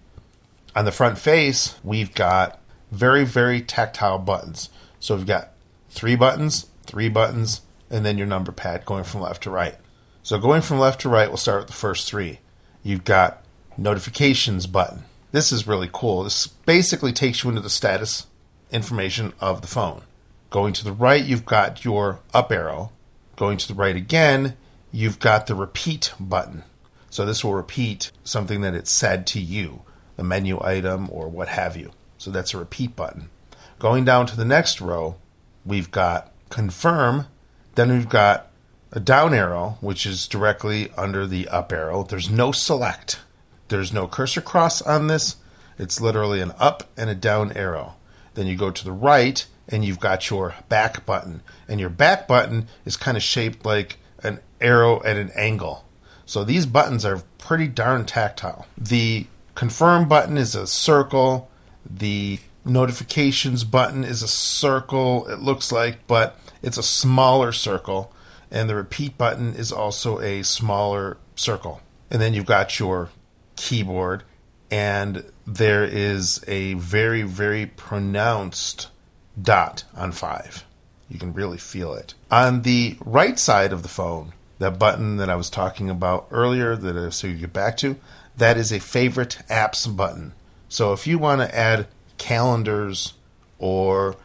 On 0.75 0.85
the 0.85 0.91
front 0.91 1.17
face, 1.17 1.75
we've 1.83 2.13
got 2.13 2.59
very, 2.91 3.25
very 3.25 3.61
tactile 3.61 4.19
buttons. 4.19 4.69
So 4.99 5.15
we've 5.15 5.25
got 5.25 5.51
three 5.89 6.15
buttons, 6.15 6.67
three 6.85 7.09
buttons, 7.09 7.61
and 7.89 8.05
then 8.05 8.17
your 8.17 8.27
number 8.27 8.51
pad 8.51 8.85
going 8.85 9.03
from 9.03 9.21
left 9.21 9.43
to 9.43 9.49
right. 9.49 9.75
So 10.23 10.39
going 10.39 10.61
from 10.61 10.79
left 10.79 11.01
to 11.01 11.09
right, 11.09 11.29
we'll 11.29 11.37
start 11.37 11.61
with 11.61 11.67
the 11.67 11.73
first 11.73 12.09
three. 12.09 12.39
You've 12.83 13.03
got 13.03 13.43
notifications 13.77 14.67
button. 14.67 15.03
This 15.31 15.51
is 15.51 15.67
really 15.67 15.89
cool. 15.91 16.23
This 16.23 16.47
basically 16.47 17.13
takes 17.13 17.43
you 17.43 17.49
into 17.49 17.61
the 17.61 17.69
status 17.69 18.27
information 18.71 19.33
of 19.39 19.61
the 19.61 19.67
phone. 19.67 20.03
Going 20.49 20.73
to 20.73 20.83
the 20.83 20.91
right, 20.91 21.23
you've 21.23 21.45
got 21.45 21.85
your 21.85 22.19
up 22.33 22.51
arrow. 22.51 22.91
Going 23.35 23.57
to 23.57 23.67
the 23.67 23.73
right 23.73 23.95
again, 23.95 24.55
you've 24.95 25.19
got 25.19 25.45
the 25.45 25.55
repeat 25.55 26.13
button. 26.19 26.63
So 27.09 27.25
this 27.25 27.43
will 27.43 27.53
repeat 27.53 28.11
something 28.23 28.61
that 28.61 28.73
it 28.73 28.87
said 28.87 29.27
to 29.27 29.41
you, 29.41 29.81
the 30.15 30.23
menu 30.23 30.57
item 30.63 31.09
or 31.11 31.27
what 31.27 31.49
have 31.49 31.75
you. 31.75 31.91
So 32.17 32.31
that's 32.31 32.53
a 32.53 32.57
repeat 32.57 32.95
button. 32.95 33.29
Going 33.77 34.05
down 34.05 34.25
to 34.27 34.37
the 34.37 34.45
next 34.45 34.79
row, 34.79 35.17
we've 35.65 35.91
got 35.91 36.31
confirm. 36.49 37.27
Then 37.75 37.91
we've 37.91 38.07
got 38.07 38.47
a 38.93 39.01
down 39.01 39.33
arrow, 39.33 39.77
which 39.81 40.05
is 40.05 40.29
directly 40.29 40.89
under 40.97 41.27
the 41.27 41.49
up 41.49 41.73
arrow. 41.73 42.03
There's 42.03 42.29
no 42.29 42.53
select. 42.53 43.19
There's 43.67 43.91
no 43.91 44.07
cursor 44.07 44.41
cross 44.41 44.81
on 44.81 45.07
this. 45.07 45.35
It's 45.77 45.99
literally 45.99 46.39
an 46.39 46.53
up 46.57 46.89
and 46.95 47.09
a 47.09 47.15
down 47.15 47.51
arrow. 47.51 47.95
Then 48.35 48.47
you 48.47 48.55
go 48.55 48.71
to 48.71 48.85
the 48.85 48.93
right 48.93 49.45
and 49.67 49.83
you've 49.83 49.99
got 49.99 50.29
your 50.29 50.55
back 50.69 51.05
button. 51.05 51.41
And 51.67 51.81
your 51.81 51.89
back 51.89 52.29
button 52.29 52.69
is 52.85 52.95
kind 52.95 53.17
of 53.17 53.23
shaped 53.23 53.65
like 53.65 53.97
an 54.25 54.39
arrow 54.59 55.03
at 55.03 55.17
an 55.17 55.31
angle. 55.35 55.85
So 56.25 56.43
these 56.43 56.65
buttons 56.65 57.05
are 57.05 57.21
pretty 57.37 57.67
darn 57.67 58.05
tactile. 58.05 58.65
The 58.77 59.27
confirm 59.53 60.07
button 60.07 60.37
is 60.37 60.55
a 60.55 60.67
circle. 60.67 61.49
The 61.89 62.39
notifications 62.65 63.63
button 63.63 64.03
is 64.03 64.23
a 64.23 64.27
circle, 64.27 65.27
it 65.27 65.39
looks 65.39 65.71
like, 65.71 66.07
but 66.07 66.37
it's 66.63 66.77
a 66.77 66.83
smaller 66.83 67.51
circle. 67.51 68.11
And 68.49 68.69
the 68.69 68.75
repeat 68.75 69.17
button 69.17 69.53
is 69.53 69.71
also 69.71 70.19
a 70.19 70.43
smaller 70.43 71.17
circle. 71.35 71.81
And 72.09 72.21
then 72.21 72.33
you've 72.33 72.45
got 72.45 72.79
your 72.79 73.09
keyboard, 73.55 74.23
and 74.71 75.23
there 75.45 75.83
is 75.83 76.43
a 76.47 76.73
very, 76.75 77.21
very 77.23 77.65
pronounced 77.65 78.89
dot 79.39 79.83
on 79.95 80.11
five. 80.11 80.63
You 81.09 81.19
can 81.19 81.33
really 81.33 81.57
feel 81.57 81.93
it. 81.93 82.13
On 82.31 82.63
the 82.63 82.97
right 83.05 83.37
side 83.37 83.71
of 83.71 83.83
the 83.83 83.89
phone, 83.89 84.33
that 84.59 84.79
button 84.79 85.17
that 85.17 85.29
I 85.29 85.35
was 85.35 85.49
talking 85.49 85.89
about 85.89 86.27
earlier, 86.31 86.75
that 86.75 86.97
I 86.97 87.09
so 87.09 87.27
you 87.27 87.35
get 87.35 87.53
back 87.53 87.77
to, 87.77 87.97
that 88.37 88.57
is 88.57 88.71
a 88.71 88.79
favorite 88.79 89.37
apps 89.49 89.93
button. 89.93 90.33
So 90.69 90.93
if 90.93 91.07
you 91.07 91.19
want 91.19 91.41
to 91.41 91.55
add 91.55 91.87
calendars 92.17 93.13
or 93.59 94.15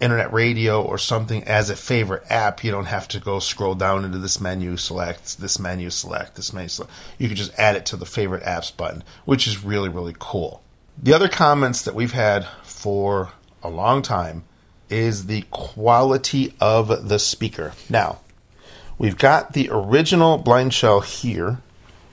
internet 0.00 0.32
radio 0.32 0.82
or 0.82 0.96
something 0.96 1.44
as 1.44 1.68
a 1.68 1.76
favorite 1.76 2.24
app, 2.30 2.64
you 2.64 2.70
don't 2.70 2.86
have 2.86 3.06
to 3.08 3.20
go 3.20 3.38
scroll 3.38 3.74
down 3.74 4.04
into 4.04 4.18
this 4.18 4.40
menu, 4.40 4.76
select 4.76 5.38
this 5.38 5.58
menu, 5.58 5.90
select 5.90 6.36
this 6.36 6.52
menu. 6.52 6.68
Select. 6.68 6.90
You 7.18 7.28
can 7.28 7.36
just 7.36 7.56
add 7.58 7.76
it 7.76 7.86
to 7.86 7.96
the 7.96 8.06
favorite 8.06 8.42
apps 8.44 8.74
button, 8.74 9.04
which 9.24 9.46
is 9.46 9.62
really, 9.62 9.88
really 9.88 10.14
cool. 10.18 10.62
The 11.02 11.12
other 11.12 11.28
comments 11.28 11.82
that 11.82 11.94
we've 11.94 12.12
had 12.12 12.46
for 12.62 13.32
a 13.62 13.68
long 13.68 14.02
time 14.02 14.44
is 14.90 15.26
the 15.26 15.42
quality 15.50 16.54
of 16.60 17.08
the 17.08 17.18
speaker. 17.18 17.72
Now, 17.88 18.20
we've 18.98 19.16
got 19.16 19.52
the 19.52 19.68
original 19.70 20.38
blind 20.38 20.74
shell 20.74 21.00
here, 21.00 21.58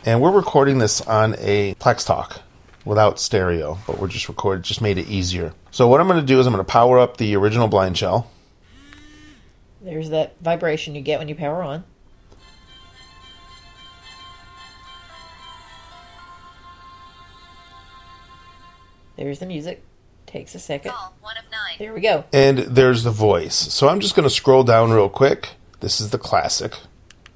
and 0.05 0.21
we're 0.21 0.31
recording 0.31 0.77
this 0.77 1.01
on 1.01 1.35
a 1.39 1.75
Plex 1.75 2.05
Talk 2.05 2.41
without 2.85 3.19
stereo, 3.19 3.77
but 3.85 3.99
we're 3.99 4.07
just 4.07 4.29
recorded, 4.29 4.63
just 4.63 4.81
made 4.81 4.97
it 4.97 5.07
easier. 5.07 5.53
So 5.71 5.87
what 5.87 5.99
I'm 5.99 6.07
going 6.07 6.19
to 6.19 6.25
do 6.25 6.39
is 6.39 6.47
I'm 6.47 6.53
going 6.53 6.65
to 6.65 6.71
power 6.71 6.97
up 6.99 7.17
the 7.17 7.35
original 7.35 7.67
blind 7.67 7.97
shell. 7.97 8.31
There's 9.81 10.09
that 10.09 10.35
vibration 10.41 10.95
you 10.95 11.01
get 11.01 11.19
when 11.19 11.27
you 11.27 11.35
power 11.35 11.61
on. 11.63 11.83
There's 19.17 19.39
the 19.39 19.45
music. 19.47 19.83
Takes 20.37 20.53
a 20.53 20.59
second. 20.59 20.91
Call 20.91 21.15
one 21.19 21.35
of 21.35 21.45
nine. 21.45 21.77
There 21.79 21.95
we 21.95 21.99
go. 21.99 22.25
And 22.31 22.59
there's 22.59 23.03
the 23.03 23.09
voice. 23.09 23.55
So 23.55 23.89
I'm 23.89 23.99
just 23.99 24.15
going 24.15 24.23
to 24.23 24.29
scroll 24.29 24.63
down 24.63 24.91
real 24.91 25.09
quick. 25.09 25.55
This 25.79 25.99
is 25.99 26.11
the 26.11 26.19
classic. 26.19 26.73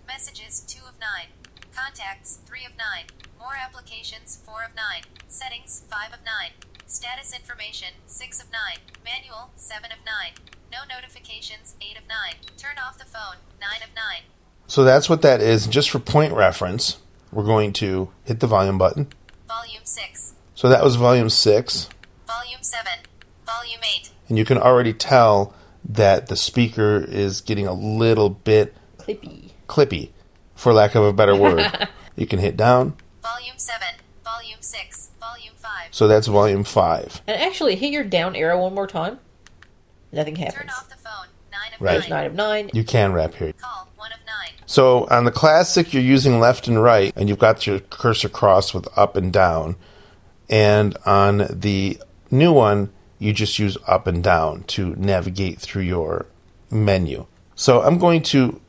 Messages 0.06 0.60
two 0.68 0.86
of 0.88 0.94
nine. 1.00 1.30
Contacts 1.76 2.38
three 2.46 2.64
of 2.64 2.74
nine. 2.78 3.06
More 3.40 3.56
applications 3.60 4.40
four 4.46 4.64
of 4.64 4.76
nine. 4.76 5.02
Settings 5.28 5.82
five 5.90 6.14
of 6.14 6.20
nine. 6.24 6.52
Status 6.86 7.34
information 7.34 7.88
six 8.06 8.40
of 8.40 8.52
nine. 8.52 8.78
Manual 9.04 9.50
seven 9.56 9.92
of 9.92 9.98
nine. 10.06 10.34
No 10.72 10.80
notifications 10.88 11.74
eight 11.82 11.98
of 11.98 12.08
nine. 12.08 12.36
Turn 12.56 12.76
off 12.78 13.00
the 13.00 13.06
phone 13.06 13.38
nine 13.60 13.82
of 13.82 13.96
nine. 13.96 14.30
So 14.68 14.84
that's 14.84 15.10
what 15.10 15.24
that 15.24 15.42
is. 15.42 15.66
Just 15.66 15.90
for 15.90 15.98
point 15.98 16.34
reference, 16.34 17.00
we're 17.32 17.46
going 17.46 17.74
to 17.74 18.12
hit 18.26 18.42
the 18.42 18.48
volume 18.48 18.78
button. 18.78 19.08
Volume 19.48 19.86
six. 19.86 20.36
So 20.54 20.70
that 20.70 20.84
was 20.84 20.96
volume 20.98 21.30
6. 21.30 21.90
Volume 22.38 22.62
seven. 22.64 22.94
Volume 23.46 23.80
eight. 23.84 24.12
And 24.30 24.38
you 24.38 24.46
can 24.46 24.58
already 24.58 24.94
tell 24.94 25.54
that 25.84 26.28
the 26.28 26.36
speaker 26.36 27.04
is 27.08 27.42
getting 27.42 27.68
a 27.68 27.74
little 27.74 28.30
bit 28.30 28.76
Clippy. 28.98 29.52
clippy, 29.68 30.10
for 30.56 30.74
lack 30.74 30.96
of 30.96 31.04
a 31.04 31.12
better 31.14 31.36
word. 31.36 31.90
you 32.16 32.28
can 32.28 32.40
hit 32.40 32.56
down. 32.56 32.96
Volume 33.22 33.58
seven. 33.58 33.96
Volume 34.24 34.60
six. 34.62 35.10
Volume 35.20 35.54
five. 35.58 35.88
So 35.92 36.08
that's 36.08 36.28
volume 36.28 36.64
5. 36.64 37.22
And 37.28 37.42
actually, 37.42 37.76
hit 37.76 37.92
your 37.92 38.04
down 38.04 38.36
arrow 38.36 38.62
one 38.62 38.74
more 38.74 38.88
time. 38.88 39.20
Nothing 40.12 40.36
Turn 40.36 40.46
happens. 40.46 40.72
off 40.72 40.90
the 40.90 40.96
phone 40.96 41.28
nine 41.52 41.74
of 41.76 41.82
Right. 41.82 42.00
Nine. 42.02 42.10
nine 42.10 42.26
of 42.28 42.34
nine. 42.36 42.70
You 42.74 42.84
can 42.84 43.12
wrap 43.14 43.34
here. 43.36 43.54
Call 43.54 43.90
one 43.98 44.12
of 44.12 44.20
nine. 44.26 44.52
So 44.66 45.08
on 45.10 45.26
the 45.26 45.32
classic, 45.32 45.94
you're 45.94 46.04
using 46.04 46.40
left 46.40 46.68
and 46.68 46.82
right, 46.82 47.12
and 47.16 47.28
you've 47.28 47.40
got 47.40 47.68
your 47.68 47.80
cursor 47.80 48.30
crossed 48.30 48.74
with 48.74 48.88
up 48.98 49.16
and 49.16 49.34
down. 49.34 49.76
And 50.50 50.98
on 51.06 51.48
the 51.50 51.98
new 52.32 52.54
one, 52.54 52.92
you 53.20 53.34
just 53.34 53.60
use 53.60 53.78
up 53.88 54.08
and 54.08 54.24
down 54.24 54.64
to 54.64 54.96
navigate 54.96 55.60
through 55.60 55.84
your 55.84 56.26
menu. 56.70 57.26
So 57.56 57.82
I'm 57.82 57.98
going 57.98 58.24
to 58.24 58.60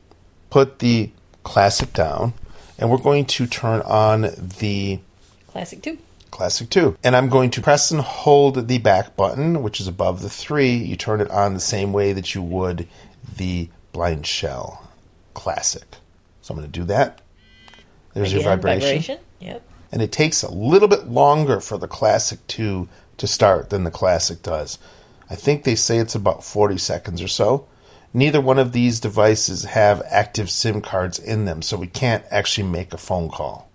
put 0.50 0.81
the 0.81 1.11
Classic 1.45 1.92
down, 1.92 2.35
and 2.78 2.90
we're 2.90 2.99
going 2.99 3.25
to 3.26 3.47
turn 3.47 3.81
on 3.83 4.31
the 4.38 5.00
Classic 5.49 5.83
two. 5.83 5.99
Classic 6.33 6.69
2. 6.71 6.97
And 7.04 7.14
I'm 7.14 7.28
going 7.28 7.50
to 7.50 7.61
press 7.61 7.90
and 7.92 8.00
hold 8.00 8.66
the 8.66 8.78
back 8.78 9.16
button, 9.16 9.62
which 9.62 9.81
is 9.81 9.87
above 9.87 10.23
the 10.23 10.31
3. 10.31 10.71
You 10.71 10.97
turn 10.97 11.21
it 11.21 11.31
on 11.31 11.54
the 11.54 11.61
same 11.61 11.92
way 11.92 12.12
that 12.14 12.35
you 12.35 12.42
would 12.42 12.88
the 13.37 13.69
blind 13.92 14.26
shell 14.26 14.90
Classic. 15.35 15.85
So 16.40 16.52
I'm 16.52 16.59
going 16.59 16.73
to 16.73 16.81
do 16.81 16.87
that. 16.87 17.21
There's 18.14 18.33
your 18.33 18.40
Again, 18.40 18.61
vibration. 18.61 19.19
Yep. 19.40 19.62
And 19.92 20.02
it 20.02 20.11
takes 20.11 20.42
a 20.42 20.50
little 20.50 20.88
bit 20.88 21.07
longer 21.07 21.61
for 21.61 21.76
the 21.76 21.87
Classic 21.87 22.45
2 22.47 22.88
to 23.23 23.29
start 23.29 23.71
than 23.71 23.85
the 23.85 23.91
Classic 23.93 24.43
does. 24.43 24.81
I 25.31 25.37
think 25.37 25.62
they 25.62 25.76
say 25.76 25.99
it's 25.99 26.17
about 26.17 26.43
40 26.43 26.76
seconds 26.76 27.23
or 27.23 27.29
so. 27.29 27.69
Neither 28.12 28.41
one 28.41 28.59
of 28.59 28.73
these 28.73 28.99
devices 28.99 29.62
have 29.62 30.02
active 30.11 30.50
SIM 30.50 30.81
cards 30.81 31.21
in 31.21 31.45
them, 31.45 31.62
so 31.62 31.76
we 31.76 31.87
can't 31.87 32.25
actually 32.33 32.67
make 32.67 32.93
a 32.93 32.99
phone 32.99 33.29
call. 33.29 33.71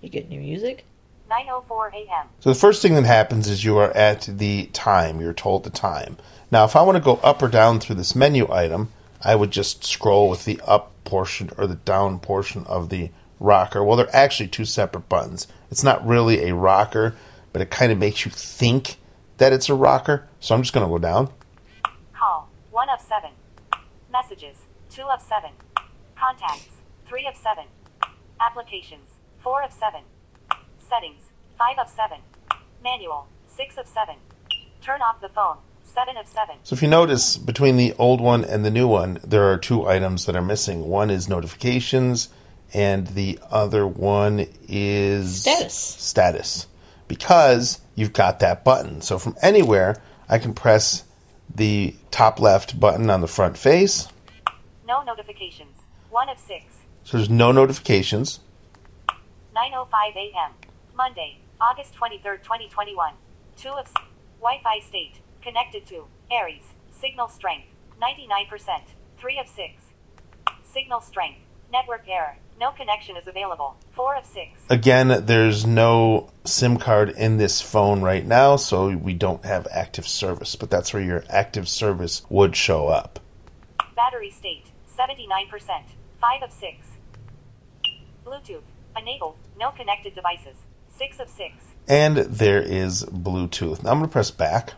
You 0.00 0.08
get 0.08 0.28
new 0.28 0.38
music. 0.38 0.84
9:04 1.28 1.92
a.m. 1.92 2.28
So 2.38 2.50
the 2.50 2.54
first 2.54 2.82
thing 2.82 2.94
that 2.94 3.04
happens 3.04 3.48
is 3.48 3.64
you 3.64 3.78
are 3.78 3.90
at 3.96 4.28
the 4.30 4.66
time. 4.66 5.20
You're 5.20 5.32
told 5.32 5.64
the 5.64 5.70
time. 5.70 6.18
Now, 6.52 6.64
if 6.64 6.76
I 6.76 6.82
want 6.82 6.94
to 6.98 7.02
go 7.02 7.16
up 7.16 7.42
or 7.42 7.48
down 7.48 7.80
through 7.80 7.96
this 7.96 8.14
menu 8.14 8.46
item, 8.48 8.92
I 9.26 9.34
would 9.34 9.50
just 9.50 9.84
scroll 9.84 10.30
with 10.30 10.44
the 10.44 10.60
up 10.64 10.92
portion 11.02 11.50
or 11.58 11.66
the 11.66 11.74
down 11.74 12.20
portion 12.20 12.64
of 12.66 12.90
the 12.90 13.10
rocker. 13.40 13.82
Well, 13.82 13.96
they're 13.96 14.14
actually 14.14 14.46
two 14.46 14.64
separate 14.64 15.08
buttons. 15.08 15.48
It's 15.68 15.82
not 15.82 16.06
really 16.06 16.48
a 16.48 16.54
rocker, 16.54 17.16
but 17.52 17.60
it 17.60 17.68
kind 17.68 17.90
of 17.90 17.98
makes 17.98 18.24
you 18.24 18.30
think 18.30 18.98
that 19.38 19.52
it's 19.52 19.68
a 19.68 19.74
rocker. 19.74 20.28
So 20.38 20.54
I'm 20.54 20.62
just 20.62 20.72
going 20.72 20.86
to 20.86 20.88
go 20.88 20.98
down. 20.98 21.32
Call 22.14 22.48
1 22.70 22.88
of 22.88 23.00
7. 23.00 23.30
Messages 24.12 24.58
2 24.90 25.02
of 25.02 25.20
7. 25.20 25.50
Contacts 26.16 26.68
3 27.08 27.26
of 27.26 27.34
7. 27.34 27.64
Applications 28.40 29.10
4 29.42 29.64
of 29.64 29.72
7. 29.72 30.02
Settings 30.78 31.22
5 31.58 31.78
of 31.80 31.88
7. 31.88 32.18
Manual 32.80 33.26
6 33.48 33.76
of 33.76 33.88
7. 33.88 34.14
Turn 34.80 35.02
off 35.02 35.20
the 35.20 35.28
phone 35.28 35.56
7 35.94 36.16
of 36.16 36.26
7. 36.26 36.56
So 36.62 36.74
if 36.74 36.82
you 36.82 36.88
notice, 36.88 37.36
between 37.36 37.76
the 37.76 37.94
old 37.98 38.20
one 38.20 38.44
and 38.44 38.64
the 38.64 38.70
new 38.70 38.86
one, 38.88 39.18
there 39.24 39.44
are 39.50 39.56
two 39.56 39.86
items 39.88 40.26
that 40.26 40.36
are 40.36 40.42
missing. 40.42 40.86
One 40.88 41.10
is 41.10 41.28
notifications, 41.28 42.28
and 42.74 43.06
the 43.08 43.38
other 43.50 43.86
one 43.86 44.46
is 44.68 45.42
Status. 45.42 45.74
Status, 45.74 46.66
because 47.08 47.80
you've 47.94 48.12
got 48.12 48.40
that 48.40 48.64
button. 48.64 49.00
So 49.00 49.18
from 49.18 49.36
anywhere, 49.40 50.02
I 50.28 50.38
can 50.38 50.52
press 50.52 51.04
the 51.54 51.94
top 52.10 52.40
left 52.40 52.78
button 52.78 53.08
on 53.08 53.20
the 53.20 53.28
front 53.28 53.56
face. 53.56 54.08
No 54.86 55.02
notifications 55.02 55.78
1 56.10 56.28
of 56.28 56.38
6. 56.38 56.64
So 57.04 57.16
there's 57.16 57.30
no 57.30 57.52
notifications. 57.52 58.40
9:05 59.54 60.16
a.m. 60.16 60.52
Monday, 60.94 61.38
August 61.60 61.94
23rd, 61.94 62.42
2021. 62.42 63.14
2 63.56 63.68
of 63.70 63.86
s- 63.86 63.92
Wi-Fi 64.40 64.80
state 64.86 65.14
connected 65.46 65.86
to 65.86 66.06
Aries. 66.30 66.64
Signal 66.90 67.28
strength 67.28 67.68
99%. 68.02 68.80
3 69.18 69.38
of 69.38 69.46
6. 69.46 69.82
Signal 70.64 71.00
strength. 71.00 71.38
Network 71.72 72.04
error. 72.08 72.36
No 72.58 72.72
connection 72.72 73.16
is 73.16 73.26
available. 73.26 73.76
4 73.94 74.16
of 74.16 74.26
6. 74.26 74.60
Again, 74.70 75.24
there's 75.26 75.64
no 75.64 76.30
SIM 76.44 76.78
card 76.78 77.10
in 77.10 77.36
this 77.36 77.60
phone 77.62 78.02
right 78.02 78.26
now, 78.26 78.56
so 78.56 78.88
we 78.96 79.14
don't 79.14 79.44
have 79.44 79.66
active 79.70 80.06
service. 80.06 80.56
But 80.56 80.70
that's 80.70 80.92
where 80.92 81.02
your 81.02 81.24
active 81.30 81.68
service 81.68 82.22
would 82.28 82.56
show 82.56 82.88
up. 82.88 83.20
Battery 83.94 84.30
state 84.30 84.66
79%. 84.98 85.50
5 86.20 86.42
of 86.42 86.52
6. 86.52 86.86
Bluetooth 88.24 88.62
enabled. 88.98 89.36
No 89.58 89.70
connected 89.70 90.14
devices. 90.14 90.56
6 90.98 91.20
of 91.20 91.28
6. 91.28 91.54
And 91.88 92.16
there 92.16 92.60
is 92.60 93.04
Bluetooth. 93.04 93.82
Now 93.82 93.92
I'm 93.92 93.98
going 93.98 94.08
to 94.08 94.12
press 94.12 94.30
back. 94.30 94.72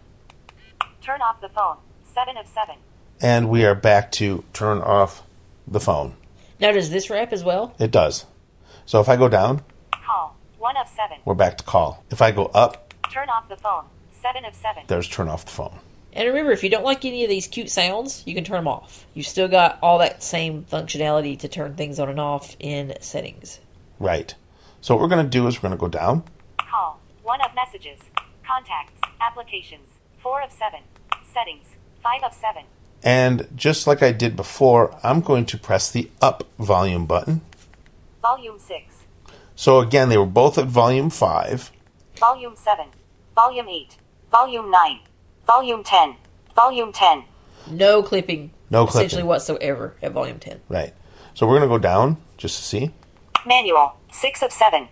Turn 1.08 1.22
off 1.22 1.40
the 1.40 1.48
phone. 1.48 1.78
7 2.12 2.36
of 2.36 2.46
7. 2.46 2.74
and 3.22 3.48
we 3.48 3.64
are 3.64 3.74
back 3.74 4.12
to 4.12 4.44
turn 4.52 4.76
off 4.82 5.22
the 5.66 5.80
phone. 5.80 6.14
Now, 6.60 6.72
does 6.72 6.90
this 6.90 7.08
wrap 7.08 7.32
as 7.32 7.42
well? 7.42 7.74
It 7.78 7.90
does. 7.90 8.26
So 8.84 9.00
if 9.00 9.08
I 9.08 9.16
go 9.16 9.26
down, 9.26 9.62
Call 9.90 10.36
1 10.58 10.76
of 10.76 10.86
7. 10.86 11.16
we're 11.24 11.32
back 11.32 11.56
to 11.56 11.64
call. 11.64 12.04
If 12.10 12.20
I 12.20 12.30
go 12.30 12.44
up, 12.52 12.92
Turn 13.10 13.26
off 13.30 13.48
the 13.48 13.56
phone. 13.56 13.84
7 14.20 14.44
of 14.44 14.54
7. 14.54 14.82
there's 14.88 15.08
turn 15.08 15.28
off 15.30 15.46
the 15.46 15.50
phone. 15.50 15.78
And 16.12 16.28
remember, 16.28 16.52
if 16.52 16.62
you 16.62 16.68
don't 16.68 16.84
like 16.84 17.06
any 17.06 17.24
of 17.24 17.30
these 17.30 17.46
cute 17.46 17.70
sounds, 17.70 18.22
you 18.26 18.34
can 18.34 18.44
turn 18.44 18.56
them 18.58 18.68
off. 18.68 19.06
You've 19.14 19.26
still 19.26 19.48
got 19.48 19.78
all 19.80 19.96
that 20.00 20.22
same 20.22 20.66
functionality 20.70 21.38
to 21.38 21.48
turn 21.48 21.74
things 21.74 21.98
on 21.98 22.10
and 22.10 22.20
off 22.20 22.54
in 22.60 22.92
settings. 23.00 23.60
Right. 23.98 24.34
So 24.82 24.94
what 24.94 25.00
we're 25.00 25.08
going 25.08 25.24
to 25.24 25.30
do 25.30 25.46
is 25.46 25.56
we're 25.56 25.70
going 25.70 25.78
to 25.78 25.80
go 25.80 25.88
down. 25.88 26.24
Call 26.70 27.00
1 27.22 27.40
of 27.40 27.54
messages. 27.54 27.98
Contacts. 28.46 29.00
Applications. 29.22 29.88
4 30.22 30.42
of 30.42 30.52
7. 30.52 30.80
Settings. 31.38 31.66
5 32.02 32.22
of 32.24 32.34
7. 32.34 32.64
And 33.02 33.46
just 33.54 33.86
like 33.86 34.02
I 34.02 34.10
did 34.10 34.34
before, 34.34 34.98
I'm 35.04 35.20
going 35.20 35.46
to 35.46 35.58
press 35.58 35.90
the 35.90 36.10
up 36.20 36.44
volume 36.58 37.06
button. 37.06 37.42
Volume 38.20 38.58
6. 38.58 38.94
So 39.54 39.78
again, 39.78 40.08
they 40.08 40.18
were 40.18 40.26
both 40.26 40.58
at 40.58 40.66
volume 40.66 41.10
5. 41.10 41.70
Volume 42.16 42.56
7. 42.56 42.86
Volume 43.36 43.68
8. 43.68 43.96
Volume 44.32 44.70
9. 44.70 45.00
Volume 45.46 45.84
10. 45.84 46.16
Volume 46.56 46.92
10. 46.92 47.24
No 47.70 48.02
clipping. 48.02 48.50
No 48.70 48.86
clipping. 48.86 49.06
Essentially 49.06 49.08
clipping. 49.20 49.26
whatsoever 49.28 49.94
at 50.02 50.10
volume 50.10 50.40
10. 50.40 50.60
Right. 50.68 50.92
So 51.34 51.46
we're 51.46 51.58
going 51.58 51.68
to 51.68 51.74
go 51.74 51.78
down 51.78 52.16
just 52.36 52.56
to 52.56 52.64
see. 52.64 52.90
Manual. 53.46 53.94
6 54.10 54.42
of 54.42 54.52
7. 54.52 54.88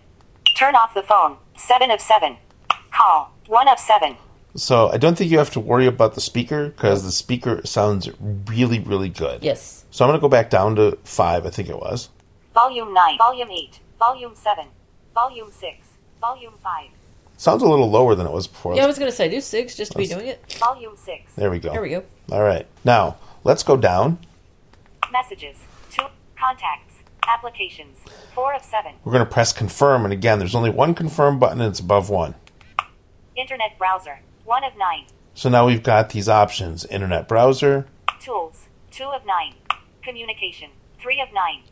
Turn 0.55 0.75
off 0.75 0.93
the 0.93 1.03
phone. 1.03 1.37
7 1.57 1.91
of 1.91 1.99
7. 1.99 2.37
Call. 2.91 3.33
1 3.47 3.67
of 3.67 3.79
7. 3.79 4.15
So 4.55 4.89
I 4.89 4.97
don't 4.97 5.17
think 5.17 5.29
you 5.29 5.37
have 5.37 5.51
to 5.51 5.59
worry 5.59 5.85
about 5.85 6.15
the 6.15 6.21
speaker 6.21 6.69
because 6.69 7.03
the 7.03 7.11
speaker 7.11 7.61
sounds 7.65 8.09
really, 8.19 8.79
really 8.79 9.09
good. 9.09 9.43
Yes. 9.43 9.85
So 9.91 10.03
I'm 10.03 10.09
going 10.09 10.19
to 10.19 10.21
go 10.21 10.29
back 10.29 10.49
down 10.49 10.75
to 10.77 10.97
5, 11.03 11.45
I 11.45 11.49
think 11.49 11.69
it 11.69 11.77
was. 11.77 12.09
Volume 12.53 12.93
9. 12.93 13.17
Volume 13.19 13.51
8. 13.51 13.79
Volume 13.99 14.35
7. 14.35 14.65
Volume 15.13 15.51
6. 15.51 15.87
Volume 16.19 16.53
5. 16.63 16.89
Sounds 17.37 17.61
a 17.61 17.67
little 17.67 17.89
lower 17.89 18.15
than 18.15 18.25
it 18.25 18.31
was 18.31 18.47
before. 18.47 18.75
Yeah, 18.75 18.83
I 18.83 18.87
was 18.87 18.97
going 18.97 19.11
to 19.11 19.15
say 19.15 19.29
do 19.29 19.41
six 19.41 19.75
just 19.75 19.91
to 19.91 19.97
be 19.99 20.07
doing 20.07 20.25
it. 20.25 20.53
Volume 20.53 20.97
6. 20.97 21.33
There 21.35 21.51
we 21.51 21.59
go. 21.59 21.71
There 21.71 21.83
we 21.83 21.89
go. 21.89 22.03
All 22.31 22.41
right. 22.41 22.65
Now, 22.83 23.17
let's 23.43 23.61
go 23.61 23.77
down. 23.77 24.17
Messages. 25.11 25.57
2. 25.91 26.03
Contacts. 26.35 26.95
Applications. 27.27 27.99
4 28.33 28.55
of 28.55 28.63
7. 28.63 28.91
We're 29.03 29.11
going 29.11 29.25
to 29.25 29.31
press 29.31 29.53
confirm. 29.53 30.03
And 30.03 30.11
again, 30.11 30.39
there's 30.39 30.55
only 30.55 30.71
one 30.71 30.95
confirm 30.95 31.37
button 31.37 31.61
and 31.61 31.69
it's 31.69 31.79
above 31.79 32.09
one. 32.09 32.33
Internet 33.35 33.77
browser. 33.77 34.19
1 34.47 34.63
of 34.63 34.77
9. 34.77 35.05
So 35.35 35.49
now 35.49 35.67
we've 35.67 35.83
got 35.83 36.11
these 36.11 36.29
options 36.29 36.85
internet 36.85 37.27
browser, 37.27 37.85
Tools. 38.21 38.67
2 38.91 39.03
of 39.03 39.25
9. 39.25 39.53
Communication. 40.01 40.69
3 41.01 41.19
of 41.19 41.33
9. 41.33 41.63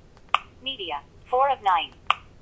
Media. 0.62 1.00
4 1.26 1.52
of 1.52 1.64
9. 1.64 1.94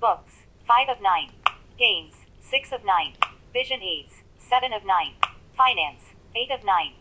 Books. 0.01 0.33
5 0.67 0.89
of 0.89 1.01
9. 1.03 1.29
Games. 1.77 2.15
6 2.41 2.71
of 2.71 2.83
9. 2.83 3.13
Vision 3.53 3.81
aids. 3.83 4.23
7 4.39 4.73
of 4.73 4.83
9. 4.83 5.13
Finance. 5.55 6.01
8 6.35 6.51
of 6.51 6.65
9. 6.65 6.93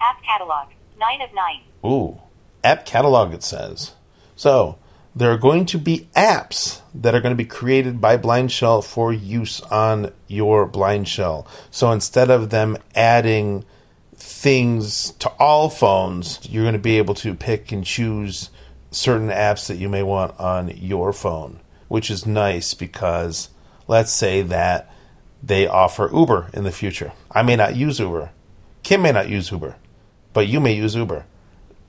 App 0.00 0.22
catalog. 0.22 0.68
9 0.98 1.20
of 1.20 1.30
9. 1.34 1.60
Ooh, 1.84 2.22
app 2.64 2.86
catalog, 2.86 3.34
it 3.34 3.42
says. 3.42 3.92
So, 4.34 4.78
there 5.18 5.32
are 5.32 5.36
going 5.36 5.66
to 5.66 5.78
be 5.78 6.08
apps 6.14 6.80
that 6.94 7.12
are 7.12 7.20
going 7.20 7.32
to 7.32 7.36
be 7.36 7.44
created 7.44 8.00
by 8.00 8.16
Blind 8.16 8.52
Shell 8.52 8.82
for 8.82 9.12
use 9.12 9.60
on 9.62 10.12
your 10.28 10.64
Blind 10.64 11.08
Shell. 11.08 11.44
So, 11.72 11.90
instead 11.90 12.30
of 12.30 12.50
them 12.50 12.78
adding 12.94 13.64
things 14.14 15.10
to 15.18 15.28
all 15.40 15.70
phones, 15.70 16.38
you're 16.48 16.62
going 16.62 16.74
to 16.74 16.78
be 16.78 16.98
able 16.98 17.14
to 17.14 17.34
pick 17.34 17.72
and 17.72 17.84
choose 17.84 18.50
certain 18.92 19.28
apps 19.28 19.66
that 19.66 19.78
you 19.78 19.88
may 19.88 20.04
want 20.04 20.38
on 20.38 20.68
your 20.68 21.12
phone, 21.12 21.58
which 21.88 22.12
is 22.12 22.24
nice 22.24 22.74
because 22.74 23.48
let's 23.88 24.12
say 24.12 24.42
that 24.42 24.88
they 25.42 25.66
offer 25.66 26.08
Uber 26.14 26.50
in 26.54 26.62
the 26.62 26.70
future. 26.70 27.12
I 27.28 27.42
may 27.42 27.56
not 27.56 27.74
use 27.74 27.98
Uber. 27.98 28.30
Kim 28.84 29.02
may 29.02 29.10
not 29.10 29.28
use 29.28 29.50
Uber, 29.50 29.78
but 30.32 30.46
you 30.46 30.60
may 30.60 30.74
use 30.74 30.94
Uber. 30.94 31.26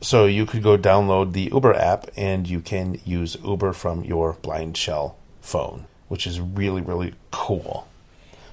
So 0.02 0.26
you 0.26 0.46
could 0.46 0.64
go 0.64 0.78
download 0.78 1.34
the 1.34 1.50
Uber 1.52 1.76
app 1.76 2.10
and 2.16 2.48
you 2.48 2.62
can 2.62 3.00
use 3.04 3.36
Uber 3.44 3.74
from 3.74 4.04
your 4.04 4.34
blind 4.42 4.78
shell 4.78 5.18
phone, 5.42 5.86
which 6.08 6.26
is 6.26 6.40
really, 6.40 6.82
really 6.82 7.14
cool. 7.32 7.88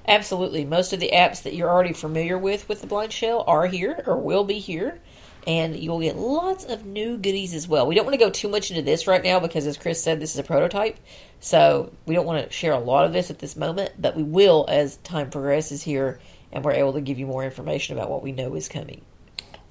Absolutely. 0.07 0.63
Most 0.63 0.93
of 0.93 0.99
the 0.99 1.11
apps 1.13 1.43
that 1.43 1.53
you're 1.53 1.69
already 1.69 1.93
familiar 1.93 2.37
with 2.37 2.67
with 2.69 2.81
the 2.81 2.87
Blind 2.87 3.11
Shell 3.11 3.43
are 3.45 3.67
here 3.67 4.01
or 4.05 4.17
will 4.17 4.45
be 4.45 4.59
here. 4.59 4.99
And 5.45 5.77
you'll 5.77 6.01
get 6.01 6.17
lots 6.17 6.65
of 6.65 6.85
new 6.85 7.17
goodies 7.17 7.53
as 7.53 7.69
well. 7.69 7.87
We 7.87 7.95
don't 7.95 8.05
want 8.05 8.15
to 8.15 8.25
go 8.25 8.29
too 8.29 8.49
much 8.49 8.69
into 8.69 8.81
this 8.81 9.07
right 9.07 9.23
now 9.23 9.39
because, 9.39 9.65
as 9.65 9.77
Chris 9.77 10.03
said, 10.03 10.19
this 10.19 10.33
is 10.33 10.39
a 10.39 10.43
prototype. 10.43 10.97
So 11.39 11.93
we 12.05 12.15
don't 12.15 12.25
want 12.25 12.45
to 12.45 12.51
share 12.51 12.73
a 12.73 12.79
lot 12.79 13.05
of 13.05 13.13
this 13.13 13.29
at 13.29 13.39
this 13.39 13.55
moment, 13.55 13.93
but 13.97 14.17
we 14.17 14.23
will 14.23 14.65
as 14.67 14.97
time 14.97 15.29
progresses 15.29 15.83
here 15.83 16.19
and 16.51 16.65
we're 16.65 16.73
able 16.73 16.93
to 16.93 17.01
give 17.01 17.17
you 17.17 17.25
more 17.25 17.45
information 17.45 17.97
about 17.97 18.09
what 18.09 18.23
we 18.23 18.33
know 18.33 18.55
is 18.55 18.67
coming. 18.67 19.01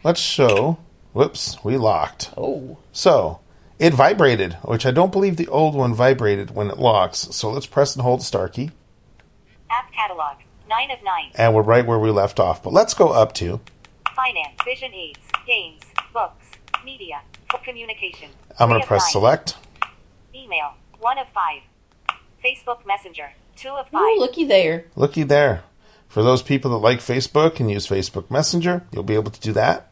Let's 0.03 0.21
show. 0.21 0.79
Whoops, 1.16 1.57
we 1.64 1.79
locked. 1.79 2.31
Oh, 2.37 2.76
So 2.92 3.40
it 3.79 3.94
vibrated, 3.94 4.52
which 4.62 4.85
I 4.85 4.90
don't 4.90 5.11
believe 5.12 5.38
the 5.38 5.48
old 5.48 5.74
one 5.74 5.94
vibrated 5.94 6.50
when 6.55 6.68
it 6.68 6.79
locks. 6.79 7.20
So 7.31 7.48
let's 7.50 7.64
press 7.64 7.94
and 7.96 8.02
hold 8.02 8.22
star 8.22 8.50
key, 8.50 8.70
App 9.70 9.90
catalog. 9.92 10.37
9 10.68 10.90
of 10.90 11.02
9. 11.02 11.31
and 11.37 11.55
we're 11.55 11.62
right 11.62 11.87
where 11.87 11.98
we 11.98 12.11
left 12.11 12.38
off. 12.38 12.62
But 12.62 12.74
let's 12.74 12.92
go 12.92 13.09
up 13.09 13.33
to. 13.35 13.61
Finance. 14.14 14.59
Vision 14.62 14.92
aids. 14.92 15.18
Games. 15.46 15.81
Books. 16.12 16.44
Media. 16.85 17.22
Communication. 17.64 18.29
I'm 18.59 18.68
going 18.68 18.83
to 18.83 18.87
press 18.87 19.05
nine. 19.05 19.12
select. 19.12 19.57
Email. 20.35 20.74
1 20.98 21.18
of 21.18 21.29
5. 21.33 21.62
Facebook 22.44 22.87
Messenger. 22.87 23.31
2 23.57 23.68
of 23.70 23.88
5. 23.88 24.00
Ooh, 24.00 24.18
looky 24.18 24.44
there. 24.44 24.85
Looky 24.96 25.22
there. 25.22 25.62
For 26.09 26.22
those 26.22 26.42
people 26.42 26.72
that 26.72 26.76
like 26.79 26.98
Facebook 26.98 27.59
and 27.59 27.70
use 27.70 27.87
Facebook 27.87 28.31
Messenger, 28.31 28.85
you'll 28.92 29.02
be 29.02 29.14
able 29.14 29.31
to 29.31 29.40
do 29.40 29.52
that. 29.52 29.90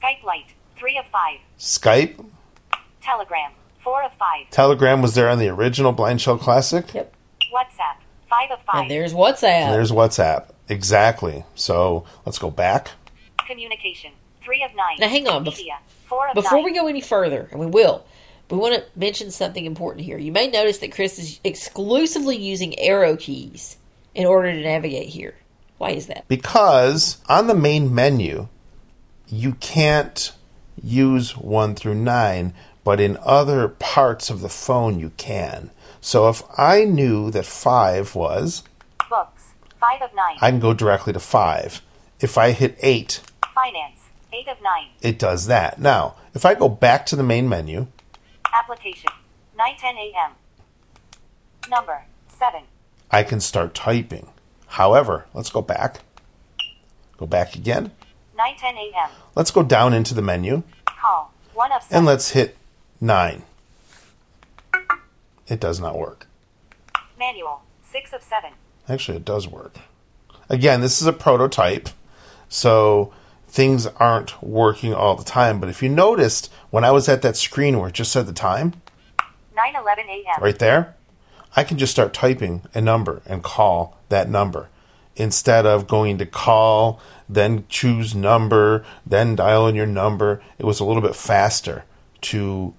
Skype 0.00 0.22
Lite. 0.24 0.54
3 0.76 0.98
of 0.98 1.06
5. 1.06 1.38
Skype, 1.58 2.24
Telegram. 3.02 3.50
4 3.82 4.04
of 4.04 4.12
5. 4.12 4.50
Telegram 4.50 5.02
was 5.02 5.14
there 5.14 5.28
on 5.28 5.38
the 5.38 5.48
original 5.48 5.92
Blind 5.92 6.20
Shell 6.20 6.38
Classic. 6.38 6.92
Yep. 6.94 7.14
WhatsApp. 7.52 7.96
5 8.28 8.50
of 8.52 8.58
5. 8.64 8.82
And 8.82 8.90
there's 8.90 9.12
WhatsApp. 9.14 9.70
There's 9.70 9.90
WhatsApp. 9.90 10.50
Exactly. 10.68 11.44
So 11.54 12.04
let's 12.26 12.38
go 12.38 12.50
back. 12.50 12.90
Communication. 13.46 14.12
3 14.44 14.62
of 14.64 14.70
9. 14.76 14.96
Now, 15.00 15.08
hang 15.08 15.26
on, 15.26 15.44
bef- 15.44 15.56
Media. 15.56 15.78
4 16.06 16.28
of 16.28 16.34
Before 16.34 16.58
9. 16.58 16.64
we 16.64 16.74
go 16.74 16.86
any 16.86 17.00
further, 17.00 17.48
and 17.50 17.58
we 17.60 17.66
will, 17.66 18.04
we 18.50 18.56
want 18.58 18.74
to 18.74 18.84
mention 18.98 19.30
something 19.30 19.64
important 19.64 20.04
here. 20.04 20.18
You 20.18 20.32
may 20.32 20.48
notice 20.48 20.78
that 20.78 20.92
Chris 20.92 21.18
is 21.18 21.40
exclusively 21.44 22.36
using 22.36 22.78
arrow 22.78 23.16
keys 23.16 23.76
in 24.14 24.26
order 24.26 24.52
to 24.52 24.60
navigate 24.60 25.08
here. 25.08 25.34
Why 25.78 25.90
is 25.90 26.06
that? 26.06 26.26
Because 26.28 27.18
on 27.28 27.46
the 27.46 27.54
main 27.54 27.94
menu, 27.94 28.48
you 29.28 29.54
can't 29.54 30.32
use 30.82 31.36
1 31.36 31.74
through 31.74 31.94
9, 31.94 32.54
but 32.84 33.00
in 33.00 33.18
other 33.22 33.68
parts 33.68 34.30
of 34.30 34.40
the 34.40 34.48
phone 34.48 34.98
you 34.98 35.10
can. 35.16 35.70
So 36.00 36.28
if 36.28 36.42
I 36.56 36.84
knew 36.84 37.30
that 37.30 37.46
5 37.46 38.14
was, 38.14 38.62
Books. 39.10 39.42
5 39.80 40.02
of 40.02 40.14
9. 40.14 40.36
I 40.40 40.50
can 40.50 40.60
go 40.60 40.74
directly 40.74 41.12
to 41.12 41.20
5. 41.20 41.82
If 42.20 42.38
I 42.38 42.52
hit 42.52 42.76
8, 42.80 43.20
Finance. 43.54 44.00
8 44.32 44.48
of 44.48 44.62
9. 44.62 44.88
it 45.02 45.18
does 45.18 45.46
that. 45.46 45.80
Now, 45.80 46.14
if 46.34 46.44
I 46.44 46.54
go 46.54 46.68
back 46.68 47.06
to 47.06 47.16
the 47.16 47.22
main 47.22 47.48
menu, 47.48 47.86
Application. 48.54 49.10
9:10 49.58 49.96
a.m. 49.96 50.32
Number 51.68 52.04
7. 52.38 52.62
I 53.10 53.22
can 53.22 53.40
start 53.40 53.74
typing. 53.74 54.28
However, 54.68 55.26
let's 55.34 55.50
go 55.50 55.62
back. 55.62 56.00
Go 57.16 57.26
back 57.26 57.54
again. 57.54 57.92
9:10 58.56 58.76
a.m. 58.76 59.10
Let's 59.34 59.50
go 59.50 59.62
down 59.62 59.92
into 59.92 60.14
the 60.14 60.22
menu 60.22 60.62
Call. 60.86 61.32
1 61.54 61.72
of 61.72 61.82
7. 61.82 61.96
and 61.96 62.06
let's 62.06 62.30
hit 62.30 62.56
9. 63.00 63.42
It 65.48 65.60
does 65.60 65.80
not 65.80 65.98
work. 65.98 66.26
Manual. 67.18 67.62
6 67.82 68.12
of 68.12 68.22
7. 68.22 68.52
Actually, 68.88 69.16
it 69.18 69.24
does 69.24 69.48
work. 69.48 69.78
Again, 70.48 70.80
this 70.80 71.00
is 71.00 71.06
a 71.06 71.12
prototype, 71.12 71.88
so 72.48 73.12
things 73.48 73.86
aren't 73.86 74.42
working 74.42 74.94
all 74.94 75.14
the 75.14 75.24
time. 75.24 75.60
But 75.60 75.68
if 75.68 75.82
you 75.82 75.88
noticed, 75.88 76.50
when 76.70 76.84
I 76.84 76.90
was 76.90 77.08
at 77.08 77.22
that 77.22 77.36
screen 77.36 77.78
where 77.78 77.88
it 77.88 77.94
just 77.94 78.12
said 78.12 78.26
the 78.26 78.32
time, 78.32 78.80
9:11 79.56 80.06
a.m. 80.08 80.42
right 80.42 80.58
there, 80.58 80.94
I 81.56 81.64
can 81.64 81.76
just 81.76 81.92
start 81.92 82.14
typing 82.14 82.62
a 82.74 82.80
number 82.80 83.20
and 83.26 83.42
call 83.42 83.98
that 84.08 84.28
number 84.30 84.68
instead 85.18 85.66
of 85.66 85.86
going 85.86 86.16
to 86.18 86.26
call, 86.26 87.00
then 87.28 87.64
choose 87.68 88.14
number, 88.14 88.84
then 89.04 89.36
dial 89.36 89.66
in 89.66 89.74
your 89.74 89.86
number. 89.86 90.40
It 90.58 90.64
was 90.64 90.80
a 90.80 90.84
little 90.84 91.02
bit 91.02 91.14
faster 91.16 91.84
to 92.22 92.72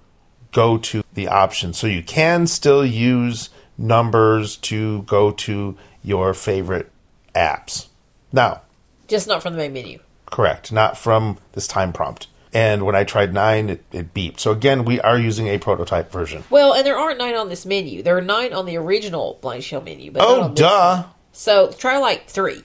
go 0.52 0.76
to 0.78 1.04
the 1.14 1.28
option. 1.28 1.72
So 1.72 1.86
you 1.86 2.02
can 2.02 2.46
still 2.48 2.84
use 2.84 3.50
numbers 3.78 4.56
to 4.56 5.02
go 5.02 5.30
to 5.32 5.76
your 6.02 6.34
favorite 6.34 6.90
apps. 7.34 7.86
Now, 8.32 8.62
Just 9.08 9.28
not 9.28 9.42
from 9.42 9.52
the 9.54 9.58
main 9.58 9.72
menu. 9.72 9.98
correct, 10.26 10.72
not 10.72 10.96
from 10.98 11.38
this 11.52 11.66
time 11.66 11.92
prompt. 11.92 12.26
And 12.52 12.84
when 12.84 12.96
I 12.96 13.04
tried 13.04 13.32
9, 13.32 13.70
it, 13.70 13.84
it 13.92 14.12
beeped. 14.12 14.40
So 14.40 14.50
again, 14.50 14.84
we 14.84 15.00
are 15.02 15.16
using 15.16 15.46
a 15.46 15.58
prototype 15.58 16.10
version. 16.10 16.42
Well, 16.50 16.72
and 16.74 16.84
there 16.84 16.98
aren't 16.98 17.18
nine 17.18 17.36
on 17.36 17.48
this 17.48 17.64
menu. 17.64 18.02
There 18.02 18.16
are 18.16 18.20
nine 18.22 18.52
on 18.52 18.66
the 18.66 18.76
original 18.76 19.38
blind 19.40 19.62
shell 19.62 19.80
menu. 19.82 20.10
But 20.10 20.22
Oh, 20.26 20.48
duh. 20.52 21.04
One. 21.30 21.34
So 21.36 21.70
try 21.72 21.98
like 21.98 22.26
three. 22.28 22.62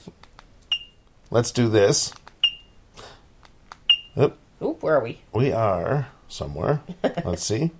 Let's 1.32 1.52
do 1.52 1.70
this. 1.70 2.14
Oop, 4.18 4.38
Oop, 4.62 4.82
where 4.84 4.96
are 4.96 5.04
we? 5.04 5.20
we 5.34 5.52
are 5.52 6.08
somewhere. 6.28 6.82
Let's 7.26 7.44
see. 7.44 7.72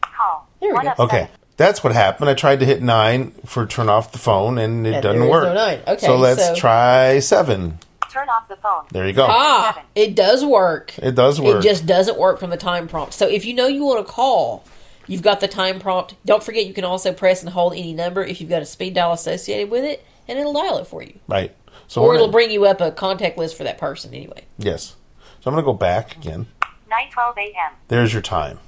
Call. 0.00 0.48
There 0.60 0.70
we 0.70 0.74
1 0.74 0.84
go. 0.96 1.04
Okay, 1.04 1.28
that's 1.56 1.84
what 1.84 1.92
happened. 1.92 2.30
I 2.30 2.34
tried 2.34 2.60
to 2.60 2.66
hit 2.66 2.82
9 2.82 3.32
for 3.44 3.66
turn 3.66 3.88
off 3.88 4.12
the 4.12 4.18
phone 4.18 4.56
and 4.58 4.86
it 4.86 4.94
And 4.94 5.02
doesn't 5.02 5.28
work. 5.28 5.44
no 5.44 5.54
nine. 5.54 5.80
Okay, 5.86 6.06
so 6.06 6.16
let's 6.16 6.46
so- 6.46 6.54
try 6.54 7.18
7. 7.18 7.78
Turn 8.10 8.28
off 8.28 8.46
the 8.48 8.54
phone. 8.56 8.84
There 8.92 9.06
you 9.08 9.12
go. 9.12 9.26
Ah, 9.28 9.72
Seven. 9.74 9.88
it 9.96 10.14
does 10.14 10.44
work. 10.44 10.96
It 10.98 11.16
does 11.16 11.40
work. 11.40 11.56
It 11.64 11.68
just 11.68 11.84
doesn't 11.84 12.16
work 12.16 12.38
from 12.38 12.50
the 12.50 12.56
time 12.56 12.86
prompt. 12.86 13.12
So 13.12 13.26
if 13.26 13.44
you 13.44 13.54
know 13.54 13.66
you 13.66 13.84
want 13.84 14.06
to 14.06 14.10
call, 14.10 14.64
you've 15.08 15.20
got 15.22 15.40
the 15.40 15.48
time 15.48 15.80
prompt. 15.80 16.14
Don't 16.24 16.40
forget 16.42 16.64
you 16.64 16.72
can 16.74 16.84
also 16.84 17.12
press 17.12 17.42
and 17.42 17.50
hold 17.50 17.72
any 17.72 17.92
number 17.92 18.22
if 18.22 18.40
you've 18.40 18.48
got 18.50 18.62
a 18.62 18.66
speed 18.66 18.94
dial 18.94 19.12
associated 19.12 19.68
with 19.68 19.82
it, 19.82 20.04
and 20.28 20.38
it'll 20.38 20.52
dial 20.52 20.78
it 20.78 20.86
for 20.86 21.02
you. 21.02 21.18
right. 21.28 21.54
So 21.86 22.02
Or 22.02 22.08
we're 22.08 22.14
it'll 22.16 22.28
bring 22.28 22.50
you 22.50 22.64
up 22.64 22.80
a 22.80 22.90
contact 22.90 23.36
list 23.36 23.56
for 23.56 23.64
that 23.64 23.78
person 23.78 24.14
anyway. 24.14 24.44
Yes. 24.58 24.96
So 25.40 25.50
I'm 25.50 25.54
going 25.54 25.62
to 25.62 25.66
go 25.66 25.74
back 25.74 26.16
again. 26.16 26.46
9:12 26.90 27.36
a.m. 27.38 27.72
There's 27.88 28.12
your 28.12 28.22
time. 28.22 28.58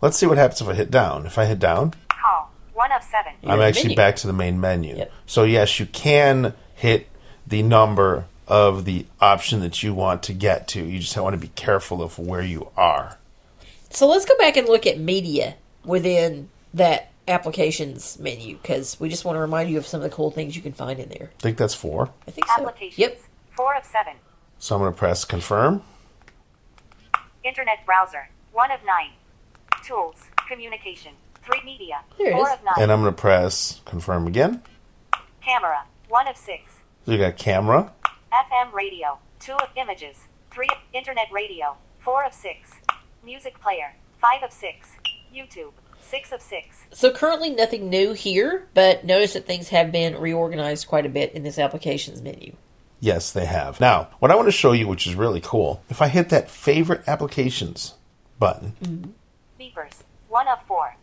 Let's 0.00 0.16
see 0.18 0.26
what 0.26 0.36
happens 0.38 0.60
if 0.60 0.68
I 0.68 0.74
hit 0.74 0.90
down. 0.90 1.26
If 1.26 1.38
I 1.38 1.44
hit 1.44 1.58
down, 1.58 1.94
Call. 2.08 2.50
1 2.74 2.92
of 2.92 3.02
7. 3.02 3.32
You're 3.42 3.52
I'm 3.52 3.58
in 3.58 3.60
the 3.60 3.66
actually 3.66 3.82
menu. 3.84 3.96
back 3.96 4.16
to 4.16 4.26
the 4.26 4.32
main 4.32 4.60
menu. 4.60 4.96
Yep. 4.96 5.12
So 5.26 5.44
yes, 5.44 5.78
you 5.78 5.86
can 5.86 6.54
hit 6.74 7.08
the 7.46 7.62
number 7.62 8.24
of 8.48 8.84
the 8.84 9.06
option 9.20 9.60
that 9.60 9.82
you 9.82 9.94
want 9.94 10.22
to 10.24 10.32
get 10.32 10.66
to. 10.68 10.84
You 10.84 10.98
just 10.98 11.16
want 11.16 11.34
to 11.34 11.38
be 11.40 11.48
careful 11.48 12.02
of 12.02 12.18
where 12.18 12.42
you 12.42 12.68
are. 12.76 13.18
So 13.90 14.08
let's 14.08 14.24
go 14.24 14.36
back 14.38 14.56
and 14.56 14.66
look 14.68 14.86
at 14.86 14.98
media 14.98 15.54
within 15.84 16.48
that 16.74 17.10
applications 17.28 18.18
menu 18.18 18.56
because 18.56 18.98
we 19.00 19.08
just 19.08 19.24
want 19.24 19.36
to 19.36 19.40
remind 19.40 19.70
you 19.70 19.78
of 19.78 19.86
some 19.86 20.02
of 20.02 20.08
the 20.08 20.14
cool 20.14 20.30
things 20.30 20.54
you 20.56 20.62
can 20.62 20.72
find 20.72 20.98
in 21.00 21.08
there. 21.08 21.30
I 21.38 21.42
think 21.42 21.58
that's 21.58 21.74
four. 21.74 22.10
I 22.26 22.30
think 22.30 22.46
so. 22.46 22.62
Applications. 22.62 22.98
Yep. 22.98 23.20
4 23.56 23.74
of 23.76 23.84
7. 23.84 24.12
So 24.58 24.74
I'm 24.74 24.82
going 24.82 24.92
to 24.92 24.98
press 24.98 25.24
confirm. 25.24 25.82
Internet 27.42 27.86
browser. 27.86 28.28
1 28.52 28.70
of 28.70 28.80
9. 28.84 29.10
Tools. 29.84 30.16
Communication. 30.48 31.12
3 31.42 31.60
media. 31.64 32.00
There 32.18 32.32
4 32.32 32.48
is. 32.48 32.54
of 32.54 32.64
9. 32.64 32.74
And 32.78 32.92
I'm 32.92 33.00
going 33.00 33.14
to 33.14 33.20
press 33.20 33.80
confirm 33.86 34.26
again. 34.26 34.62
Camera. 35.42 35.84
1 36.08 36.28
of 36.28 36.36
6. 36.36 36.62
So 37.06 37.12
you 37.12 37.18
got 37.18 37.36
camera. 37.36 37.92
FM 38.32 38.72
radio. 38.72 39.18
2 39.40 39.52
of 39.52 39.68
images. 39.76 40.16
3 40.50 40.66
of 40.70 40.78
internet 40.92 41.28
radio. 41.32 41.76
4 42.00 42.24
of 42.26 42.34
6. 42.34 42.72
Music 43.24 43.58
player. 43.60 43.94
5 44.20 44.42
of 44.42 44.52
6. 44.52 44.88
YouTube. 45.34 45.72
6 46.06 46.32
of 46.32 46.42
6. 46.42 46.76
So 46.92 47.10
currently 47.10 47.50
nothing 47.50 47.90
new 47.90 48.12
here, 48.12 48.66
but 48.74 49.04
notice 49.04 49.34
that 49.34 49.46
things 49.46 49.68
have 49.68 49.92
been 49.92 50.16
reorganized 50.18 50.86
quite 50.86 51.06
a 51.06 51.10
bit 51.10 51.32
in 51.32 51.42
this 51.42 51.58
applications 51.58 52.22
menu. 52.22 52.54
Yes, 53.00 53.32
they 53.32 53.44
have. 53.44 53.80
Now, 53.80 54.08
what 54.18 54.30
I 54.30 54.36
want 54.36 54.48
to 54.48 54.52
show 54.52 54.72
you, 54.72 54.88
which 54.88 55.06
is 55.06 55.14
really 55.14 55.40
cool, 55.42 55.82
if 55.90 56.00
I 56.00 56.08
hit 56.08 56.30
that 56.30 56.50
favorite 56.50 57.02
applications 57.06 57.94
button, 58.38 58.74
mm-hmm. 58.82 59.10
Beepers. 59.60 60.02
1 60.28 60.48
of 60.48 60.62
4. 60.66 60.96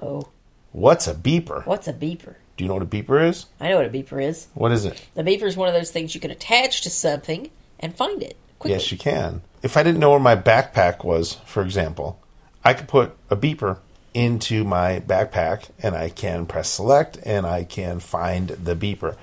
Oh, 0.00 0.28
what's 0.72 1.06
a 1.06 1.14
beeper? 1.14 1.66
what's 1.66 1.88
a 1.88 1.92
beeper? 1.92 2.36
Do 2.56 2.64
you 2.64 2.68
know 2.68 2.74
what 2.74 2.82
a 2.82 2.86
beeper 2.86 3.24
is? 3.28 3.46
I 3.60 3.68
know 3.68 3.76
what 3.76 3.86
a 3.86 3.90
beeper 3.90 4.22
is. 4.22 4.48
What 4.54 4.72
is 4.72 4.84
it? 4.84 5.06
A 5.16 5.22
beeper 5.22 5.44
is 5.44 5.56
one 5.56 5.68
of 5.68 5.74
those 5.74 5.90
things 5.90 6.14
you 6.14 6.20
can 6.20 6.30
attach 6.30 6.82
to 6.82 6.90
something 6.90 7.50
and 7.78 7.94
find 7.96 8.22
it 8.22 8.36
quickly. 8.58 8.74
Yes, 8.74 8.90
you 8.90 8.98
can. 8.98 9.42
If 9.62 9.76
I 9.76 9.82
didn't 9.82 10.00
know 10.00 10.10
where 10.10 10.20
my 10.20 10.36
backpack 10.36 11.04
was, 11.04 11.34
for 11.46 11.62
example, 11.62 12.20
I 12.64 12.74
could 12.74 12.88
put 12.88 13.16
a 13.30 13.36
beeper 13.36 13.78
into 14.14 14.64
my 14.64 15.00
backpack 15.00 15.68
and 15.82 15.94
I 15.94 16.10
can 16.10 16.46
press 16.46 16.70
select 16.70 17.18
and 17.24 17.46
I 17.46 17.64
can 17.64 18.00
find 18.00 18.48
the 18.48 18.74
beeper. 18.74 19.16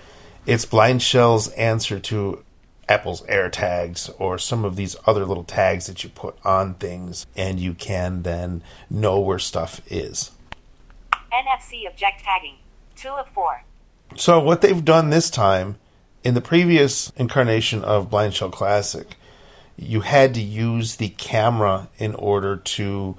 It's 0.46 0.66
Blind 0.66 1.02
Shell's 1.02 1.48
answer 1.50 2.00
to 2.00 2.44
Apple's 2.88 3.24
AirTags 3.24 4.14
or 4.20 4.38
some 4.38 4.64
of 4.64 4.76
these 4.76 4.96
other 5.06 5.26
little 5.26 5.44
tags 5.44 5.88
that 5.88 6.04
you 6.04 6.10
put 6.10 6.38
on 6.46 6.76
things 6.76 7.26
and 7.36 7.60
you 7.60 7.74
can 7.74 8.24
then 8.24 8.62
know 8.90 9.20
where 9.20 9.40
stuff 9.40 9.82
is. 9.88 10.32
NFC 11.34 11.88
object 11.88 12.24
tagging. 12.24 12.58
2 12.96 13.10
of 13.10 13.28
4. 13.30 13.64
So 14.16 14.40
what 14.40 14.62
they've 14.62 14.86
done 14.86 15.10
this 15.10 15.30
time, 15.30 15.78
in 16.24 16.34
the 16.34 16.42
previous 16.42 17.12
incarnation 17.18 17.84
of 17.84 18.10
Blind 18.10 18.34
Shell 18.34 18.52
Classic, 18.52 19.16
you 19.78 20.02
had 20.02 20.34
to 20.36 20.42
use 20.42 20.96
the 20.96 21.10
camera 21.10 21.90
in 21.98 22.16
order 22.16 22.56
to 22.56 23.18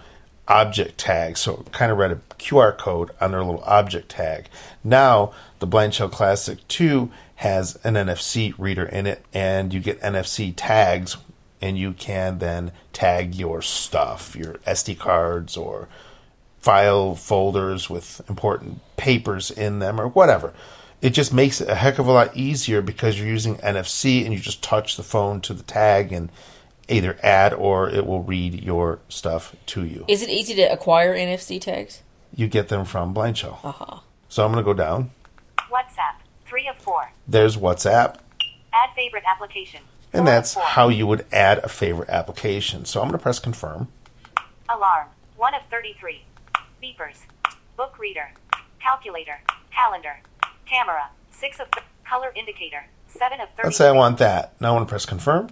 object 0.48 0.98
tag. 0.98 1.36
So 1.36 1.64
kind 1.72 1.90
of 1.90 1.98
read 1.98 2.12
a 2.12 2.20
QR 2.38 2.76
code 2.76 3.10
on 3.20 3.32
their 3.32 3.44
little 3.44 3.64
object 3.64 4.10
tag. 4.10 4.48
Now 4.84 5.32
the 5.58 5.66
Blind 5.66 5.94
Shell 5.94 6.10
Classic 6.10 6.66
2 6.68 7.10
has 7.36 7.78
an 7.84 7.94
NFC 7.94 8.54
reader 8.56 8.84
in 8.86 9.06
it, 9.06 9.24
and 9.34 9.72
you 9.72 9.80
get 9.80 10.00
NFC 10.00 10.54
tags, 10.56 11.16
and 11.60 11.78
you 11.78 11.92
can 11.92 12.38
then 12.38 12.72
tag 12.92 13.34
your 13.34 13.60
stuff, 13.60 14.34
your 14.34 14.54
SD 14.66 14.98
cards 14.98 15.56
or 15.56 15.88
file 16.58 17.14
folders 17.14 17.88
with 17.88 18.20
important 18.28 18.80
papers 18.96 19.50
in 19.50 19.78
them 19.78 20.00
or 20.00 20.08
whatever. 20.08 20.52
It 21.02 21.10
just 21.10 21.32
makes 21.32 21.60
it 21.60 21.68
a 21.68 21.74
heck 21.74 21.98
of 21.98 22.08
a 22.08 22.12
lot 22.12 22.36
easier 22.36 22.80
because 22.80 23.18
you're 23.18 23.28
using 23.28 23.56
NFC 23.58 24.24
and 24.24 24.32
you 24.32 24.40
just 24.40 24.62
touch 24.62 24.96
the 24.96 25.02
phone 25.02 25.40
to 25.42 25.54
the 25.54 25.62
tag 25.62 26.12
and 26.12 26.30
either 26.88 27.18
add 27.22 27.52
or 27.54 27.88
it 27.88 28.06
will 28.06 28.22
read 28.22 28.62
your 28.62 28.98
stuff 29.08 29.54
to 29.66 29.84
you. 29.84 30.04
Is 30.08 30.22
it 30.22 30.28
easy 30.28 30.54
to 30.54 30.62
acquire 30.62 31.14
NFC 31.16 31.60
tags? 31.60 32.02
You 32.34 32.48
get 32.48 32.68
them 32.68 32.84
from 32.84 33.12
Blind 33.12 33.38
Shell. 33.38 33.60
Uh-huh. 33.64 34.00
So 34.28 34.44
I'm 34.44 34.52
going 34.52 34.64
to 34.64 34.68
go 34.68 34.74
down. 34.74 35.10
WhatsApp. 35.70 36.16
3 36.46 36.68
of 36.68 36.76
4. 36.76 37.12
There's 37.26 37.56
WhatsApp, 37.56 38.18
Add 38.72 38.90
favorite 38.94 39.24
application. 39.26 39.80
and 40.12 40.20
Four 40.20 40.26
that's 40.26 40.54
how 40.54 40.88
you 40.88 41.06
would 41.06 41.24
add 41.32 41.58
a 41.58 41.68
favorite 41.68 42.08
application. 42.08 42.84
So 42.84 43.00
I'm 43.00 43.08
going 43.08 43.18
to 43.18 43.22
press 43.22 43.38
confirm. 43.38 43.88
Alarm. 44.68 45.08
1 45.36 45.54
of 45.54 45.62
33. 45.70 46.22
Beepers. 46.82 47.16
Book 47.76 47.98
reader. 47.98 48.30
Calculator. 48.80 49.40
Calendar. 49.72 50.20
Camera. 50.66 51.08
6 51.30 51.60
of 51.60 51.70
th- 51.72 51.84
color 52.08 52.32
indicator. 52.36 52.86
7 53.08 53.40
of 53.40 53.48
33. 53.50 53.64
Let's 53.64 53.76
say 53.78 53.88
I 53.88 53.92
want 53.92 54.18
that. 54.18 54.60
Now 54.60 54.68
I 54.68 54.72
want 54.72 54.86
to 54.86 54.90
press 54.90 55.06
confirm. 55.06 55.48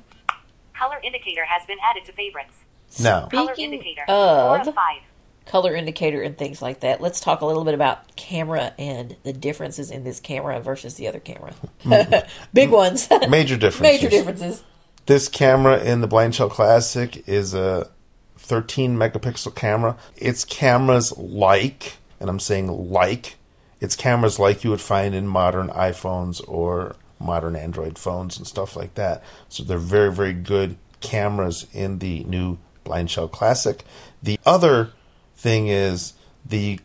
Color 0.85 1.01
indicator 1.03 1.45
has 1.47 1.67
been 1.67 1.79
added 1.83 2.05
to 2.05 2.13
favorites. 2.13 2.57
Now, 3.01 3.27
Color 3.29 3.55
Speaking 3.55 3.73
indicator. 3.73 4.03
4 4.07 4.61
of 4.61 4.69
of 4.69 4.75
5. 4.75 5.01
color 5.47 5.75
indicator 5.75 6.21
and 6.21 6.37
things 6.37 6.61
like 6.61 6.81
that, 6.81 7.01
let's 7.01 7.21
talk 7.21 7.41
a 7.41 7.47
little 7.47 7.65
bit 7.65 7.73
about 7.73 8.17
camera 8.17 8.75
and 8.79 9.17
the 9.23 9.33
differences 9.33 9.91
in 9.91 10.05
this 10.05 10.21
camera 10.21 10.61
versus 10.61 10.97
the 10.97 11.09
other 11.09 11.21
camera. 11.21 11.55
Mm-hmm. 11.85 12.29
Big 12.53 12.69
ones. 12.71 13.09
major 13.31 13.57
differences. 13.57 13.81
Major 13.81 14.11
differences. 14.11 14.63
This 15.07 15.29
camera 15.29 15.83
in 15.83 16.03
the 16.03 16.07
Blind 16.07 16.35
Shell 16.35 16.51
Classic 16.51 17.27
is 17.27 17.55
a 17.55 17.91
13 18.37 18.95
megapixel 18.95 19.55
camera. 19.55 19.97
It's 20.17 20.45
cameras 20.45 21.17
like, 21.17 21.97
and 22.21 22.29
I'm 22.29 22.41
saying 22.41 22.91
like, 22.91 23.37
it's 23.81 23.97
cameras 23.97 24.39
like 24.39 24.65
you 24.65 24.71
would 24.71 24.83
find 24.83 25.15
in 25.15 25.27
modern 25.27 25.69
iPhones 25.69 26.47
or 26.47 26.97
modern 27.19 27.57
Android 27.57 27.99
phones 27.99 28.37
and 28.37 28.47
stuff 28.47 28.77
like 28.77 28.95
that. 28.95 29.23
So 29.49 29.63
they're 29.63 29.79
very, 29.79 30.13
very 30.13 30.33
good 30.33 30.77
cameras 31.01 31.67
in 31.73 31.99
the 31.99 32.25
new 32.25 32.59
Blind 32.83 33.11
Shell 33.11 33.29
Classic. 33.29 33.85
The 34.23 34.39
other 34.45 34.91
thing 35.37 35.69
is 35.69 36.15
the 36.45 36.81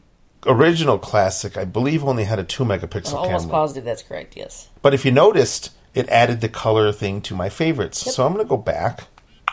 original 0.46 0.98
Classic, 0.98 1.58
I 1.58 1.66
believe, 1.66 2.04
only 2.04 2.24
had 2.24 2.40
a 2.40 2.44
2 2.44 2.64
megapixel 2.64 3.12
I'm 3.12 3.18
almost 3.18 3.46
camera. 3.46 3.52
positive 3.52 3.84
that's 3.84 4.04
correct, 4.04 4.38
yes. 4.38 4.70
But 4.82 4.94
if 4.94 5.04
you 5.06 5.12
noticed, 5.12 5.72
it 5.94 6.08
added 6.10 6.42
the 6.42 6.50
color 6.50 6.92
thing 6.92 7.22
to 7.22 7.36
my 7.36 7.50
favorites. 7.50 8.14
So 8.14 8.26
I'm 8.26 8.34
going 8.34 8.46
to 8.46 8.50
go 8.50 8.58
back. 8.58 9.08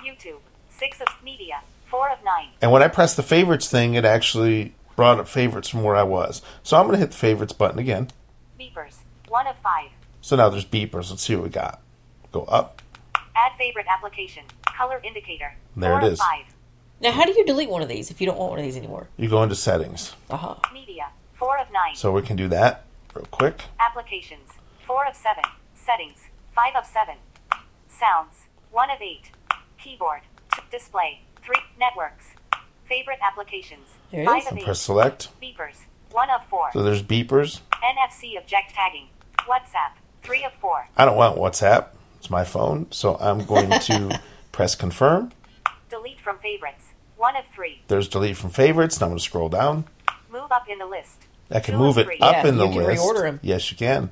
YouTube. 0.04 0.38
6 0.70 1.00
of 1.00 1.08
media. 1.24 1.62
4 1.90 2.10
of 2.10 2.18
9. 2.24 2.48
And 2.62 2.70
when 2.70 2.82
I 2.82 2.88
pressed 2.88 3.16
the 3.16 3.22
favorites 3.22 3.70
thing, 3.70 3.94
it 3.94 4.04
actually 4.04 4.74
brought 4.94 5.18
up 5.18 5.28
favorites 5.28 5.68
from 5.68 5.82
where 5.82 5.96
I 5.96 6.02
was. 6.02 6.42
So 6.62 6.76
I'm 6.76 6.86
going 6.86 6.94
to 6.94 7.00
hit 7.00 7.10
the 7.10 7.16
favorites 7.16 7.52
button 7.52 7.78
again. 7.78 8.08
Beepers. 8.58 8.98
1 9.28 9.46
of 9.46 9.56
5. 9.58 9.90
So 10.26 10.34
now 10.34 10.48
there's 10.48 10.64
beepers. 10.64 11.08
Let's 11.10 11.22
see 11.22 11.36
what 11.36 11.44
we 11.44 11.50
got. 11.50 11.80
Go 12.32 12.42
up. 12.46 12.82
Add 13.14 13.52
favorite 13.56 13.86
application. 13.88 14.42
Color 14.76 15.00
indicator. 15.04 15.54
There 15.76 16.00
4 16.00 16.10
it 16.10 16.18
5. 16.18 16.44
Now, 17.00 17.12
how 17.12 17.22
do 17.26 17.30
you 17.30 17.44
delete 17.46 17.70
one 17.70 17.80
of 17.80 17.88
these 17.88 18.10
if 18.10 18.20
you 18.20 18.26
don't 18.26 18.36
want 18.36 18.50
one 18.50 18.58
of 18.58 18.64
these 18.64 18.76
anymore? 18.76 19.06
You 19.16 19.28
go 19.28 19.44
into 19.44 19.54
settings. 19.54 20.16
Uh-huh. 20.28 20.56
Media. 20.74 21.10
4 21.34 21.60
of 21.60 21.68
9. 21.72 21.94
So 21.94 22.10
we 22.10 22.22
can 22.22 22.34
do 22.34 22.48
that 22.48 22.86
real 23.14 23.26
quick. 23.30 23.66
Applications. 23.78 24.50
4 24.84 25.06
of 25.06 25.14
7. 25.14 25.44
Settings. 25.76 26.24
5 26.56 26.74
of 26.76 26.84
7. 26.84 27.14
Sounds. 27.86 28.46
1 28.72 28.90
of 28.90 29.00
8. 29.00 29.30
Keyboard. 29.78 30.22
T- 30.52 30.62
display. 30.72 31.20
3. 31.44 31.54
Networks. 31.78 32.24
Favorite 32.88 33.20
applications. 33.22 33.86
There 34.10 34.22
it 34.22 34.26
5 34.26 34.38
is. 34.38 34.46
of 34.46 34.50
And 34.50 34.58
8. 34.58 34.64
press 34.64 34.80
select. 34.80 35.28
Beepers. 35.40 35.84
1 36.10 36.30
of 36.30 36.40
4. 36.50 36.70
So 36.72 36.82
there's 36.82 37.04
beepers. 37.04 37.60
NFC 37.80 38.36
object 38.36 38.74
tagging. 38.74 39.06
WhatsApp. 39.46 40.02
3 40.26 40.44
of 40.44 40.52
4. 40.60 40.88
I 40.96 41.04
don't 41.04 41.16
want 41.16 41.36
WhatsApp. 41.38 41.86
It's 42.18 42.30
my 42.30 42.44
phone. 42.44 42.86
So 42.90 43.16
I'm 43.20 43.44
going 43.44 43.70
to 43.70 44.20
press 44.52 44.74
confirm. 44.74 45.32
Delete 45.90 46.20
from 46.20 46.38
favorites. 46.38 46.82
1 47.16 47.36
of 47.36 47.44
3. 47.54 47.82
There's 47.88 48.08
delete 48.08 48.36
from 48.36 48.50
favorites. 48.50 49.00
Now 49.00 49.06
I'm 49.06 49.10
going 49.12 49.18
to 49.18 49.24
scroll 49.24 49.48
down. 49.48 49.84
Move 50.30 50.50
up 50.52 50.64
in 50.68 50.78
the 50.78 50.86
list. 50.86 51.22
I 51.50 51.60
can 51.60 51.74
Two 51.74 51.78
move 51.78 51.98
it 51.98 52.08
up 52.20 52.34
Yeah, 52.44 52.46
in 52.48 52.56
the 52.58 52.66
you 52.66 52.72
can 52.80 52.86
list. 52.86 53.02
reorder 53.02 53.26
'em. 53.28 53.40
Yes, 53.42 53.70
you 53.70 53.76
can. 53.76 54.10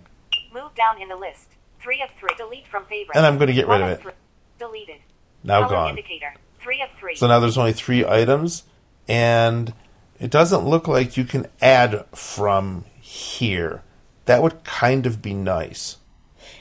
Move 0.52 0.72
down 0.76 1.02
in 1.02 1.08
the 1.08 1.16
list. 1.16 1.48
3 1.82 2.00
of 2.02 2.08
3. 2.18 2.30
Delete 2.38 2.66
from 2.68 2.84
favorites. 2.86 3.16
And 3.16 3.26
I'm 3.26 3.36
gonna 3.38 3.52
get 3.52 3.66
rid 3.66 3.80
One 3.80 3.82
of 3.82 3.88
it. 3.90 4.00
three. 4.02 4.12
Deleted. 4.58 5.00
Now 5.42 5.62
Color 5.62 5.70
gone. 5.70 5.90
indicator. 5.90 6.32
3 6.60 6.80
of 6.82 6.88
3. 6.98 7.16
So 7.16 7.26
now 7.26 7.40
there's 7.40 7.58
only 7.58 7.72
three 7.72 8.06
items, 8.06 8.62
and 9.08 9.74
it 10.20 10.30
doesn't 10.30 10.64
look 10.64 10.86
like 10.88 11.16
you 11.16 11.24
can 11.24 11.46
add 11.60 12.06
from 12.14 12.84
here. 13.00 13.82
That 14.26 14.40
would 14.42 14.62
kind 14.64 15.04
of 15.04 15.20
be 15.20 15.34
nice. 15.34 15.96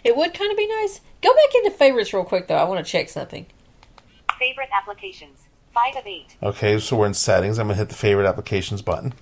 It 0.03 0.15
would 0.17 0.33
kind 0.33 0.51
of 0.51 0.57
be 0.57 0.67
nice. 0.67 1.01
Go 1.21 1.33
back 1.33 1.55
into 1.55 1.71
favorites 1.71 2.13
real 2.13 2.23
quick, 2.25 2.47
though. 2.47 2.55
I 2.57 2.63
want 2.65 2.85
to 2.85 2.91
check 2.91 3.09
something. 3.09 3.45
Favorite 4.37 4.69
applications. 4.73 5.39
5 5.73 5.95
of 5.97 6.05
8. 6.07 6.35
Okay, 6.43 6.79
so 6.79 6.97
we're 6.97 7.07
in 7.07 7.13
settings. 7.13 7.57
I'm 7.57 7.67
gonna 7.67 7.77
hit 7.77 7.89
the 7.89 7.95
favorite 7.95 8.27
applications 8.27 8.81
button. 8.81 9.13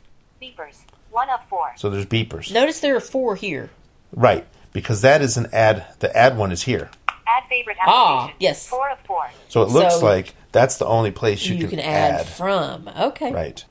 Beepers. 0.41 0.79
1 1.11 1.29
of 1.29 1.39
4. 1.49 1.73
So 1.77 1.89
there's 1.89 2.05
beepers. 2.05 2.51
Notice 2.51 2.79
there 2.79 2.95
are 2.95 2.99
four 3.01 3.35
here. 3.35 3.69
Right, 4.11 4.45
because 4.73 5.01
that 5.01 5.21
is 5.21 5.37
an 5.37 5.47
ad. 5.53 5.85
The 5.99 6.15
ad 6.17 6.37
one 6.37 6.51
is 6.51 6.63
here. 6.63 6.89
Add 7.09 7.43
favorite 7.47 7.77
Ah, 7.85 8.33
yes. 8.39 8.67
4 8.67 8.89
of 8.89 8.99
4. 9.05 9.29
So 9.47 9.61
it 9.61 9.69
looks 9.69 9.99
So- 9.99 10.05
like 10.05 10.33
that's 10.51 10.77
the 10.77 10.85
only 10.85 11.11
place 11.11 11.45
you, 11.45 11.55
You, 11.55 11.67
can, 11.69 11.79
add, 11.79 12.27
from. 12.27 12.89
Okay. 12.99 13.31
Right. 13.31 13.63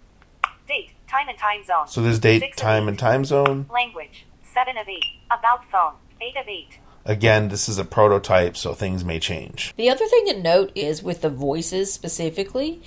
Date. 0.66 0.92
Time 1.08 1.28
and 1.28 1.36
time 1.36 1.64
zone. 1.64 1.88
So 1.88 2.00
there's 2.00 2.18
date, 2.20 2.40
Six 2.40 2.56
of 2.56 2.62
time, 2.62 2.84
eight. 2.84 2.88
and 2.90 2.98
time 2.98 3.24
zone. 3.26 3.66
Language. 3.70 4.24
7 4.54 4.78
of 4.78 4.88
8. 4.88 5.04
About 5.30 5.68
phone. 5.70 5.94
8 6.22 6.36
of 6.36 6.48
8. 6.48 6.78
Again, 7.10 7.48
this 7.48 7.68
is 7.68 7.76
a 7.76 7.84
prototype, 7.84 8.56
so 8.56 8.72
things 8.72 9.04
may 9.04 9.18
change. 9.18 9.74
The 9.76 9.90
other 9.90 10.06
thing 10.06 10.26
to 10.26 10.40
note 10.40 10.70
is 10.76 11.02
with 11.02 11.22
the 11.22 11.28
voices 11.28 11.92
specifically, 11.92 12.82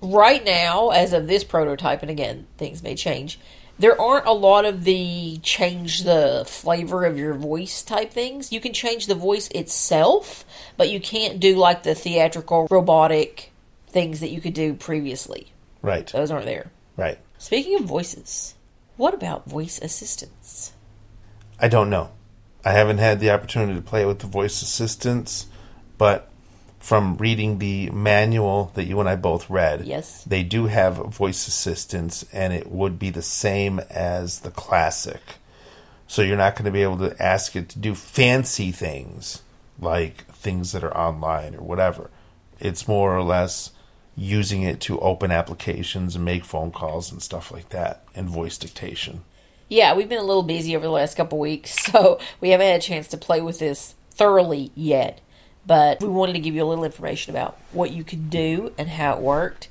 right 0.00 0.42
now, 0.42 0.88
as 0.88 1.12
of 1.12 1.26
this 1.26 1.44
prototype, 1.44 2.00
and 2.00 2.10
again, 2.10 2.46
things 2.56 2.82
may 2.82 2.94
change, 2.94 3.38
there 3.78 4.00
aren't 4.00 4.26
a 4.26 4.32
lot 4.32 4.64
of 4.64 4.84
the 4.84 5.36
change 5.42 6.04
the 6.04 6.44
flavor 6.46 7.04
of 7.04 7.18
your 7.18 7.34
voice 7.34 7.82
type 7.82 8.12
things. 8.12 8.50
You 8.50 8.62
can 8.62 8.72
change 8.72 9.08
the 9.08 9.14
voice 9.14 9.48
itself, 9.48 10.46
but 10.78 10.88
you 10.88 10.98
can't 10.98 11.38
do 11.38 11.56
like 11.56 11.82
the 11.82 11.94
theatrical, 11.94 12.68
robotic 12.70 13.52
things 13.88 14.20
that 14.20 14.30
you 14.30 14.40
could 14.40 14.54
do 14.54 14.72
previously. 14.72 15.52
Right. 15.82 16.06
Those 16.06 16.30
aren't 16.30 16.46
there. 16.46 16.70
Right. 16.96 17.18
Speaking 17.36 17.76
of 17.76 17.82
voices, 17.82 18.54
what 18.96 19.12
about 19.12 19.44
voice 19.44 19.78
assistants? 19.82 20.72
I 21.60 21.68
don't 21.68 21.90
know. 21.90 22.12
I 22.66 22.72
haven't 22.72 22.98
had 22.98 23.20
the 23.20 23.30
opportunity 23.30 23.76
to 23.76 23.80
play 23.80 24.04
with 24.04 24.18
the 24.18 24.26
voice 24.26 24.60
assistants, 24.60 25.46
but 25.98 26.28
from 26.80 27.16
reading 27.16 27.58
the 27.58 27.90
manual 27.90 28.72
that 28.74 28.86
you 28.86 28.98
and 28.98 29.08
I 29.08 29.14
both 29.14 29.48
read, 29.48 29.84
Yes. 29.84 30.24
they 30.24 30.42
do 30.42 30.66
have 30.66 30.96
voice 30.96 31.46
assistants, 31.46 32.24
and 32.32 32.52
it 32.52 32.68
would 32.68 32.98
be 32.98 33.10
the 33.10 33.22
same 33.22 33.78
as 33.88 34.40
the 34.40 34.50
classic. 34.50 35.36
So 36.08 36.22
you're 36.22 36.36
not 36.36 36.56
going 36.56 36.64
to 36.64 36.72
be 36.72 36.82
able 36.82 36.98
to 36.98 37.14
ask 37.22 37.54
it 37.54 37.68
to 37.68 37.78
do 37.78 37.94
fancy 37.94 38.72
things 38.72 39.42
like 39.78 40.26
things 40.32 40.72
that 40.72 40.82
are 40.82 40.96
online 40.96 41.54
or 41.54 41.62
whatever. 41.62 42.10
It's 42.58 42.88
more 42.88 43.16
or 43.16 43.22
less 43.22 43.70
using 44.16 44.62
it 44.62 44.80
to 44.80 44.98
open 44.98 45.30
applications 45.30 46.16
and 46.16 46.24
make 46.24 46.44
phone 46.44 46.72
calls 46.72 47.12
and 47.12 47.22
stuff 47.22 47.52
like 47.52 47.68
that, 47.68 48.02
and 48.12 48.28
voice 48.28 48.58
dictation. 48.58 49.22
Yeah, 49.68 49.94
we've 49.94 50.08
been 50.08 50.18
a 50.18 50.24
little 50.24 50.42
busy 50.42 50.76
over 50.76 50.84
the 50.84 50.92
last 50.92 51.16
couple 51.16 51.38
weeks, 51.38 51.70
so 51.84 52.18
we 52.40 52.50
haven't 52.50 52.66
had 52.66 52.80
a 52.80 52.82
chance 52.82 53.08
to 53.08 53.16
play 53.16 53.40
with 53.40 53.58
this 53.58 53.94
thoroughly 54.10 54.70
yet. 54.74 55.20
But 55.66 56.00
we 56.00 56.08
wanted 56.08 56.34
to 56.34 56.38
give 56.38 56.54
you 56.54 56.62
a 56.62 56.66
little 56.68 56.84
information 56.84 57.34
about 57.34 57.58
what 57.72 57.90
you 57.90 58.04
could 58.04 58.30
do 58.30 58.72
and 58.78 58.88
how 58.88 59.14
it 59.14 59.20
worked 59.20 59.68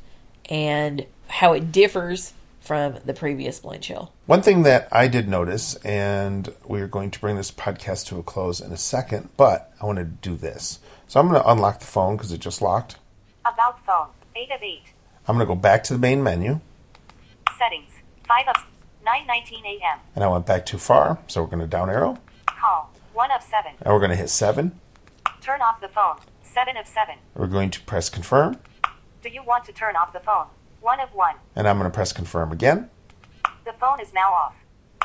and 0.49 1.05
how 1.27 1.53
it 1.53 1.71
differs 1.71 2.33
from 2.59 2.97
the 3.05 3.13
previous 3.13 3.59
blind 3.59 3.85
shell. 3.85 4.11
One 4.25 4.41
thing 4.41 4.63
that 4.63 4.89
I 4.91 5.07
did 5.07 5.29
notice, 5.29 5.75
and 5.85 6.53
we're 6.65 6.87
going 6.87 7.11
to 7.11 7.19
bring 7.19 7.37
this 7.37 7.51
podcast 7.51 8.07
to 8.07 8.19
a 8.19 8.23
close 8.23 8.59
in 8.59 8.71
a 8.73 8.77
second, 8.77 9.29
but 9.37 9.71
I 9.81 9.85
want 9.85 9.99
to 9.99 10.03
do 10.03 10.35
this. 10.35 10.79
So 11.07 11.19
I'm 11.19 11.29
going 11.29 11.41
to 11.41 11.49
unlock 11.49 11.79
the 11.79 11.85
phone 11.85 12.17
because 12.17 12.31
it 12.33 12.39
just 12.39 12.61
locked. 12.61 12.97
About 13.45 13.85
phone. 13.85 14.07
8 14.35 14.51
of 14.51 14.61
8. 14.61 14.81
I'm 15.27 15.35
going 15.35 15.47
to 15.47 15.53
go 15.53 15.59
back 15.59 15.83
to 15.85 15.93
the 15.93 15.99
main 15.99 16.21
menu, 16.23 16.59
Settings. 17.57 17.91
5 18.27 18.47
of 18.49 18.65
9:19 19.05 19.63
a.m. 19.65 19.99
and 20.15 20.23
I 20.23 20.27
went 20.27 20.45
back 20.45 20.65
too 20.65 20.77
far, 20.77 21.19
so 21.27 21.41
we're 21.41 21.47
going 21.47 21.59
to 21.59 21.67
down 21.67 21.89
arrow, 21.89 22.17
Call. 22.47 22.91
1 23.13 23.31
of 23.31 23.41
7. 23.43 23.71
and 23.81 23.93
we're 23.93 23.99
going 23.99 24.09
to 24.11 24.15
hit 24.17 24.29
7. 24.29 24.77
Turn 25.41 25.61
off 25.61 25.79
the 25.79 25.87
phone. 25.87 26.17
7 26.43 26.75
of 26.77 26.87
7. 26.87 27.15
We're 27.35 27.47
going 27.47 27.69
to 27.71 27.81
press 27.81 28.09
confirm, 28.09 28.57
Do 29.21 29.29
you 29.29 29.43
want 29.43 29.65
to 29.65 29.73
turn 29.73 29.95
off 29.95 30.11
the 30.13 30.19
phone? 30.19 30.47
1 30.81 30.99
of 30.99 31.09
1. 31.13 31.35
and 31.55 31.67
I'm 31.67 31.77
going 31.77 31.89
to 31.89 31.93
press 31.95 32.11
confirm 32.13 32.51
again. 32.51 32.89
The 33.65 33.73
phone 33.73 33.99
is 34.01 34.13
now 34.13 34.31
off. 34.33 34.55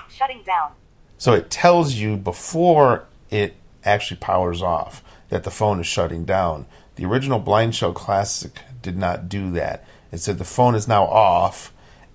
Shutting 0.09 0.43
down. 0.45 0.73
So 1.19 1.35
it 1.35 1.51
tells 1.51 1.95
you 1.95 2.17
before 2.17 3.05
it 3.31 3.55
actually 3.85 4.17
powers 4.19 4.63
off, 4.63 5.03
that 5.29 5.45
the 5.45 5.51
phone 5.51 5.79
is 5.81 5.87
shutting 5.87 6.25
down. 6.25 6.67
The 6.97 7.05
original 7.05 7.39
Blind 7.39 7.75
Shell 7.75 7.93
Classic 7.93 8.61
did 8.83 8.97
not 8.97 9.29
do 9.29 9.51
that. 9.53 9.85
It 10.11 10.19
said 10.19 10.39
the 10.39 10.45
phone 10.45 10.75
is 10.75 10.89
now 10.89 11.05
off, 11.05 11.73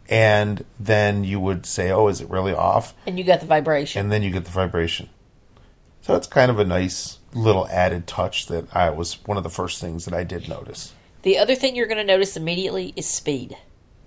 and 0.10 0.64
then 0.80 1.24
you 1.24 1.40
would 1.40 1.66
say, 1.66 1.92
"Oh, 1.92 2.08
is 2.08 2.22
it 2.22 2.30
really 2.30 2.54
off?" 2.54 2.94
And 3.08 3.18
you 3.18 3.24
get 3.24 3.40
the 3.42 3.46
vibration. 3.48 4.00
And 4.02 4.12
then 4.12 4.24
you 4.24 4.32
get 4.32 4.46
the 4.46 4.52
vibration. 4.52 5.10
So 6.02 6.16
it's 6.16 6.28
kind 6.28 6.52
of 6.52 6.60
a 6.60 6.66
nice 6.66 7.20
little 7.34 7.68
added 7.70 8.06
touch 8.08 8.46
that 8.48 8.74
I 8.76 8.90
was 8.92 9.18
one 9.26 9.38
of 9.38 9.44
the 9.44 9.50
first 9.50 9.82
things 9.82 10.06
that 10.06 10.14
I 10.14 10.24
did 10.24 10.48
notice. 10.48 10.94
the 11.24 11.38
other 11.40 11.56
thing 11.56 11.76
you're 11.76 11.88
going 11.88 11.98
to 11.98 12.04
notice 12.04 12.38
immediately 12.38 12.94
is 12.96 13.08
speed. 13.08 13.58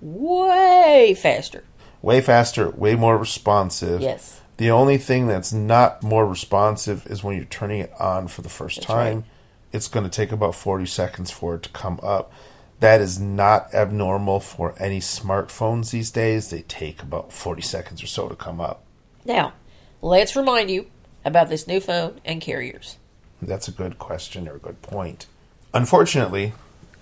Way 0.01 1.15
faster. 1.21 1.65
Way 2.01 2.21
faster, 2.21 2.71
way 2.71 2.95
more 2.95 3.19
responsive. 3.19 4.01
Yes. 4.01 4.41
The 4.59 4.71
only 4.71 4.99
thing 4.99 5.27
that's 5.27 5.53
not 5.53 6.03
more 6.03 6.25
responsive 6.27 7.07
is 7.07 7.25
when 7.25 7.37
you're 7.37 7.45
turning 7.45 7.81
it 7.81 7.93
on 7.99 8.29
for 8.29 8.43
the 8.43 8.49
first 8.49 8.77
That's 8.77 8.87
time. 8.87 9.17
right. 9.17 9.25
It's 9.73 9.89
going 9.89 10.05
to 10.05 10.11
take 10.11 10.31
about 10.33 10.55
40 10.55 10.87
seconds 10.87 11.31
for 11.33 11.57
it 11.57 11.63
to 11.65 11.69
come 11.71 11.99
up. 12.03 12.33
That 12.81 13.01
is 13.01 13.19
not 13.19 13.75
abnormal 13.75 14.41
for 14.41 14.75
any 14.79 15.01
smartphones 15.01 15.91
these 15.91 16.11
days. 16.11 16.51
They 16.51 16.63
take 16.63 17.03
about 17.03 17.33
40 17.33 17.63
seconds 17.63 18.03
or 18.03 18.07
so 18.07 18.29
to 18.29 18.37
come 18.37 18.61
up. 18.61 18.85
Now, 19.25 19.55
let's 20.01 20.37
remind 20.37 20.71
you 20.71 20.87
about 21.25 21.49
this 21.49 21.67
new 21.67 21.81
phone 21.81 22.21
and 22.25 22.41
carriers. 22.41 22.97
That's 23.43 23.69
a 23.69 23.73
good 23.73 23.99
question 23.99 24.49
or 24.49 24.57
a 24.57 24.61
good 24.61 24.81
point. 24.83 25.27
Unfortunately, 25.75 26.53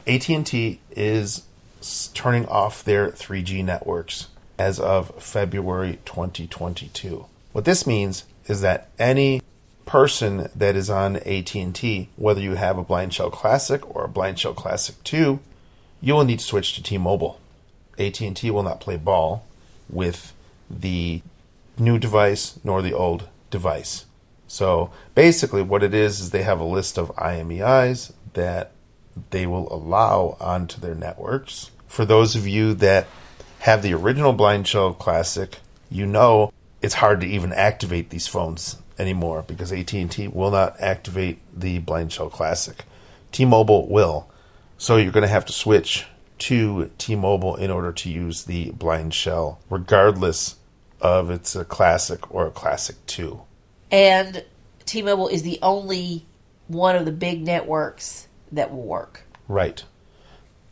AT&T 0.06 0.80
is 0.90 1.42
turning 2.14 2.46
off 2.46 2.82
their 2.82 3.10
3G 3.10 3.64
networks 3.64 4.28
as 4.58 4.80
of 4.80 5.22
February 5.22 5.98
2022. 6.04 7.26
What 7.52 7.64
this 7.64 7.86
means 7.86 8.24
is 8.46 8.60
that 8.62 8.88
any 8.98 9.42
person 9.84 10.48
that 10.54 10.74
is 10.74 10.90
on 10.90 11.16
AT&T, 11.16 12.08
whether 12.16 12.40
you 12.40 12.54
have 12.54 12.78
a 12.78 12.82
Blind 12.82 13.14
Shell 13.14 13.30
Classic 13.30 13.88
or 13.94 14.04
a 14.04 14.08
Blind 14.08 14.38
Shell 14.38 14.54
Classic 14.54 14.96
2, 15.04 15.38
you 16.06 16.14
will 16.14 16.24
need 16.24 16.38
to 16.38 16.44
switch 16.44 16.72
to 16.74 16.82
T-Mobile. 16.84 17.40
AT&T 17.98 18.48
will 18.52 18.62
not 18.62 18.78
play 18.78 18.96
ball 18.96 19.44
with 19.90 20.32
the 20.70 21.20
new 21.76 21.98
device 21.98 22.60
nor 22.62 22.80
the 22.80 22.92
old 22.92 23.28
device. 23.50 24.06
So 24.46 24.92
basically, 25.16 25.62
what 25.62 25.82
it 25.82 25.92
is 25.92 26.20
is 26.20 26.30
they 26.30 26.44
have 26.44 26.60
a 26.60 26.64
list 26.64 26.96
of 26.96 27.08
IMEIs 27.16 28.12
that 28.34 28.70
they 29.30 29.48
will 29.48 29.66
allow 29.72 30.36
onto 30.38 30.80
their 30.80 30.94
networks. 30.94 31.72
For 31.88 32.04
those 32.04 32.36
of 32.36 32.46
you 32.46 32.72
that 32.74 33.08
have 33.60 33.82
the 33.82 33.94
original 33.94 34.32
Blind 34.32 34.68
Shell 34.68 34.94
Classic, 34.94 35.58
you 35.90 36.06
know 36.06 36.52
it's 36.80 36.94
hard 36.94 37.20
to 37.22 37.26
even 37.26 37.52
activate 37.52 38.10
these 38.10 38.28
phones 38.28 38.76
anymore 38.96 39.42
because 39.44 39.72
AT&T 39.72 40.28
will 40.28 40.52
not 40.52 40.80
activate 40.80 41.40
the 41.52 41.80
Blind 41.80 42.12
Shell 42.12 42.30
Classic. 42.30 42.84
T-Mobile 43.32 43.88
will. 43.88 44.28
So 44.78 44.96
you're 44.96 45.12
going 45.12 45.22
to 45.22 45.28
have 45.28 45.46
to 45.46 45.52
switch 45.52 46.06
to 46.38 46.90
T-Mobile 46.98 47.56
in 47.56 47.70
order 47.70 47.92
to 47.92 48.10
use 48.10 48.44
the 48.44 48.70
Blind 48.72 49.14
Shell 49.14 49.58
regardless 49.70 50.56
of 51.00 51.30
it's 51.30 51.56
a 51.56 51.64
classic 51.64 52.30
or 52.34 52.46
a 52.46 52.50
classic 52.50 52.96
2. 53.06 53.40
And 53.90 54.44
T 54.84 55.02
Mobile 55.02 55.28
is 55.28 55.42
the 55.42 55.58
only 55.62 56.26
one 56.68 56.96
of 56.96 57.04
the 57.04 57.12
big 57.12 57.42
networks 57.42 58.28
that 58.52 58.70
will 58.70 58.82
work. 58.82 59.22
Right. 59.48 59.84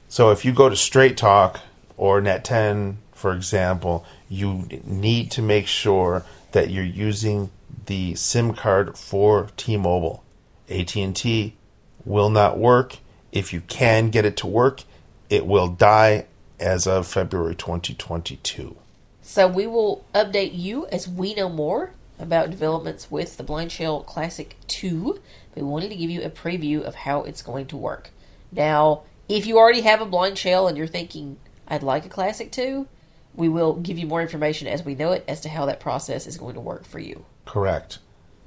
So 0.09 0.31
if 0.31 0.45
you 0.45 0.53
go 0.53 0.69
to 0.69 0.77
Straight 0.77 1.17
Talk 1.17 1.61
or 1.97 2.21
Net10, 2.21 2.97
for 3.13 3.33
example, 3.33 4.05
you 4.29 4.69
need 4.85 5.31
to 5.33 5.43
make 5.43 5.67
sure 5.67 6.25
that 6.53 6.71
you're 6.71 6.85
using 6.85 7.51
the 7.87 8.15
SIM 8.15 8.55
card 8.55 8.99
for 8.99 9.49
T-Mobile. 9.57 10.23
AT&T 10.69 11.57
will 12.05 12.31
not 12.31 12.59
work. 12.59 12.99
If 13.35 13.53
you 13.53 13.63
can 13.63 14.11
get 14.11 14.25
it 14.25 14.37
to 14.39 14.47
work, 14.47 14.85
it 15.29 15.45
will 15.45 15.67
die 15.67 16.27
as 16.61 16.87
of 16.87 17.09
February 17.09 17.57
2022. 17.57 18.77
So 19.23 19.49
we 19.49 19.67
will 19.67 20.05
update 20.15 20.57
you 20.57 20.87
as 20.87 21.09
we 21.09 21.35
know 21.35 21.49
more 21.49 21.91
about 22.17 22.51
developments 22.51 23.11
with 23.11 23.37
the 23.37 23.43
Blind 23.43 23.73
Shell 23.73 24.05
Classic 24.05 24.57
2. 24.69 25.21
We 25.57 25.63
wanted 25.63 25.89
to 25.89 25.97
give 25.97 26.11
you 26.11 26.23
a 26.23 26.31
preview 26.31 26.83
of 26.83 26.95
how 26.95 27.25
it's 27.25 27.43
going 27.43 27.67
to 27.67 27.77
work. 27.77 28.11
Now, 28.53 29.03
if 29.29 29.47
you 29.47 29.59
already 29.59 29.81
have 29.81 30.01
a 30.01 30.07
Blind 30.07 30.39
Shell 30.39 30.69
and 30.69 30.79
you're 30.79 30.87
thinking, 30.87 31.37
I'd 31.67 31.83
like 31.83 32.07
a 32.07 32.11
Classic 32.11 32.53
2, 32.53 32.87
we 33.35 33.49
will 33.49 33.75
give 33.75 33.99
you 33.99 34.07
more 34.07 34.23
information 34.23 34.69
as 34.69 34.85
we 34.85 34.95
know 34.95 35.11
it 35.11 35.25
as 35.27 35.41
to 35.41 35.49
how 35.49 35.67
that 35.67 35.81
process 35.81 36.29
is 36.29 36.37
going 36.37 36.55
to 36.55 36.61
work 36.61 36.85
for 36.87 37.01
you. 37.01 37.25
Correct. 37.47 37.99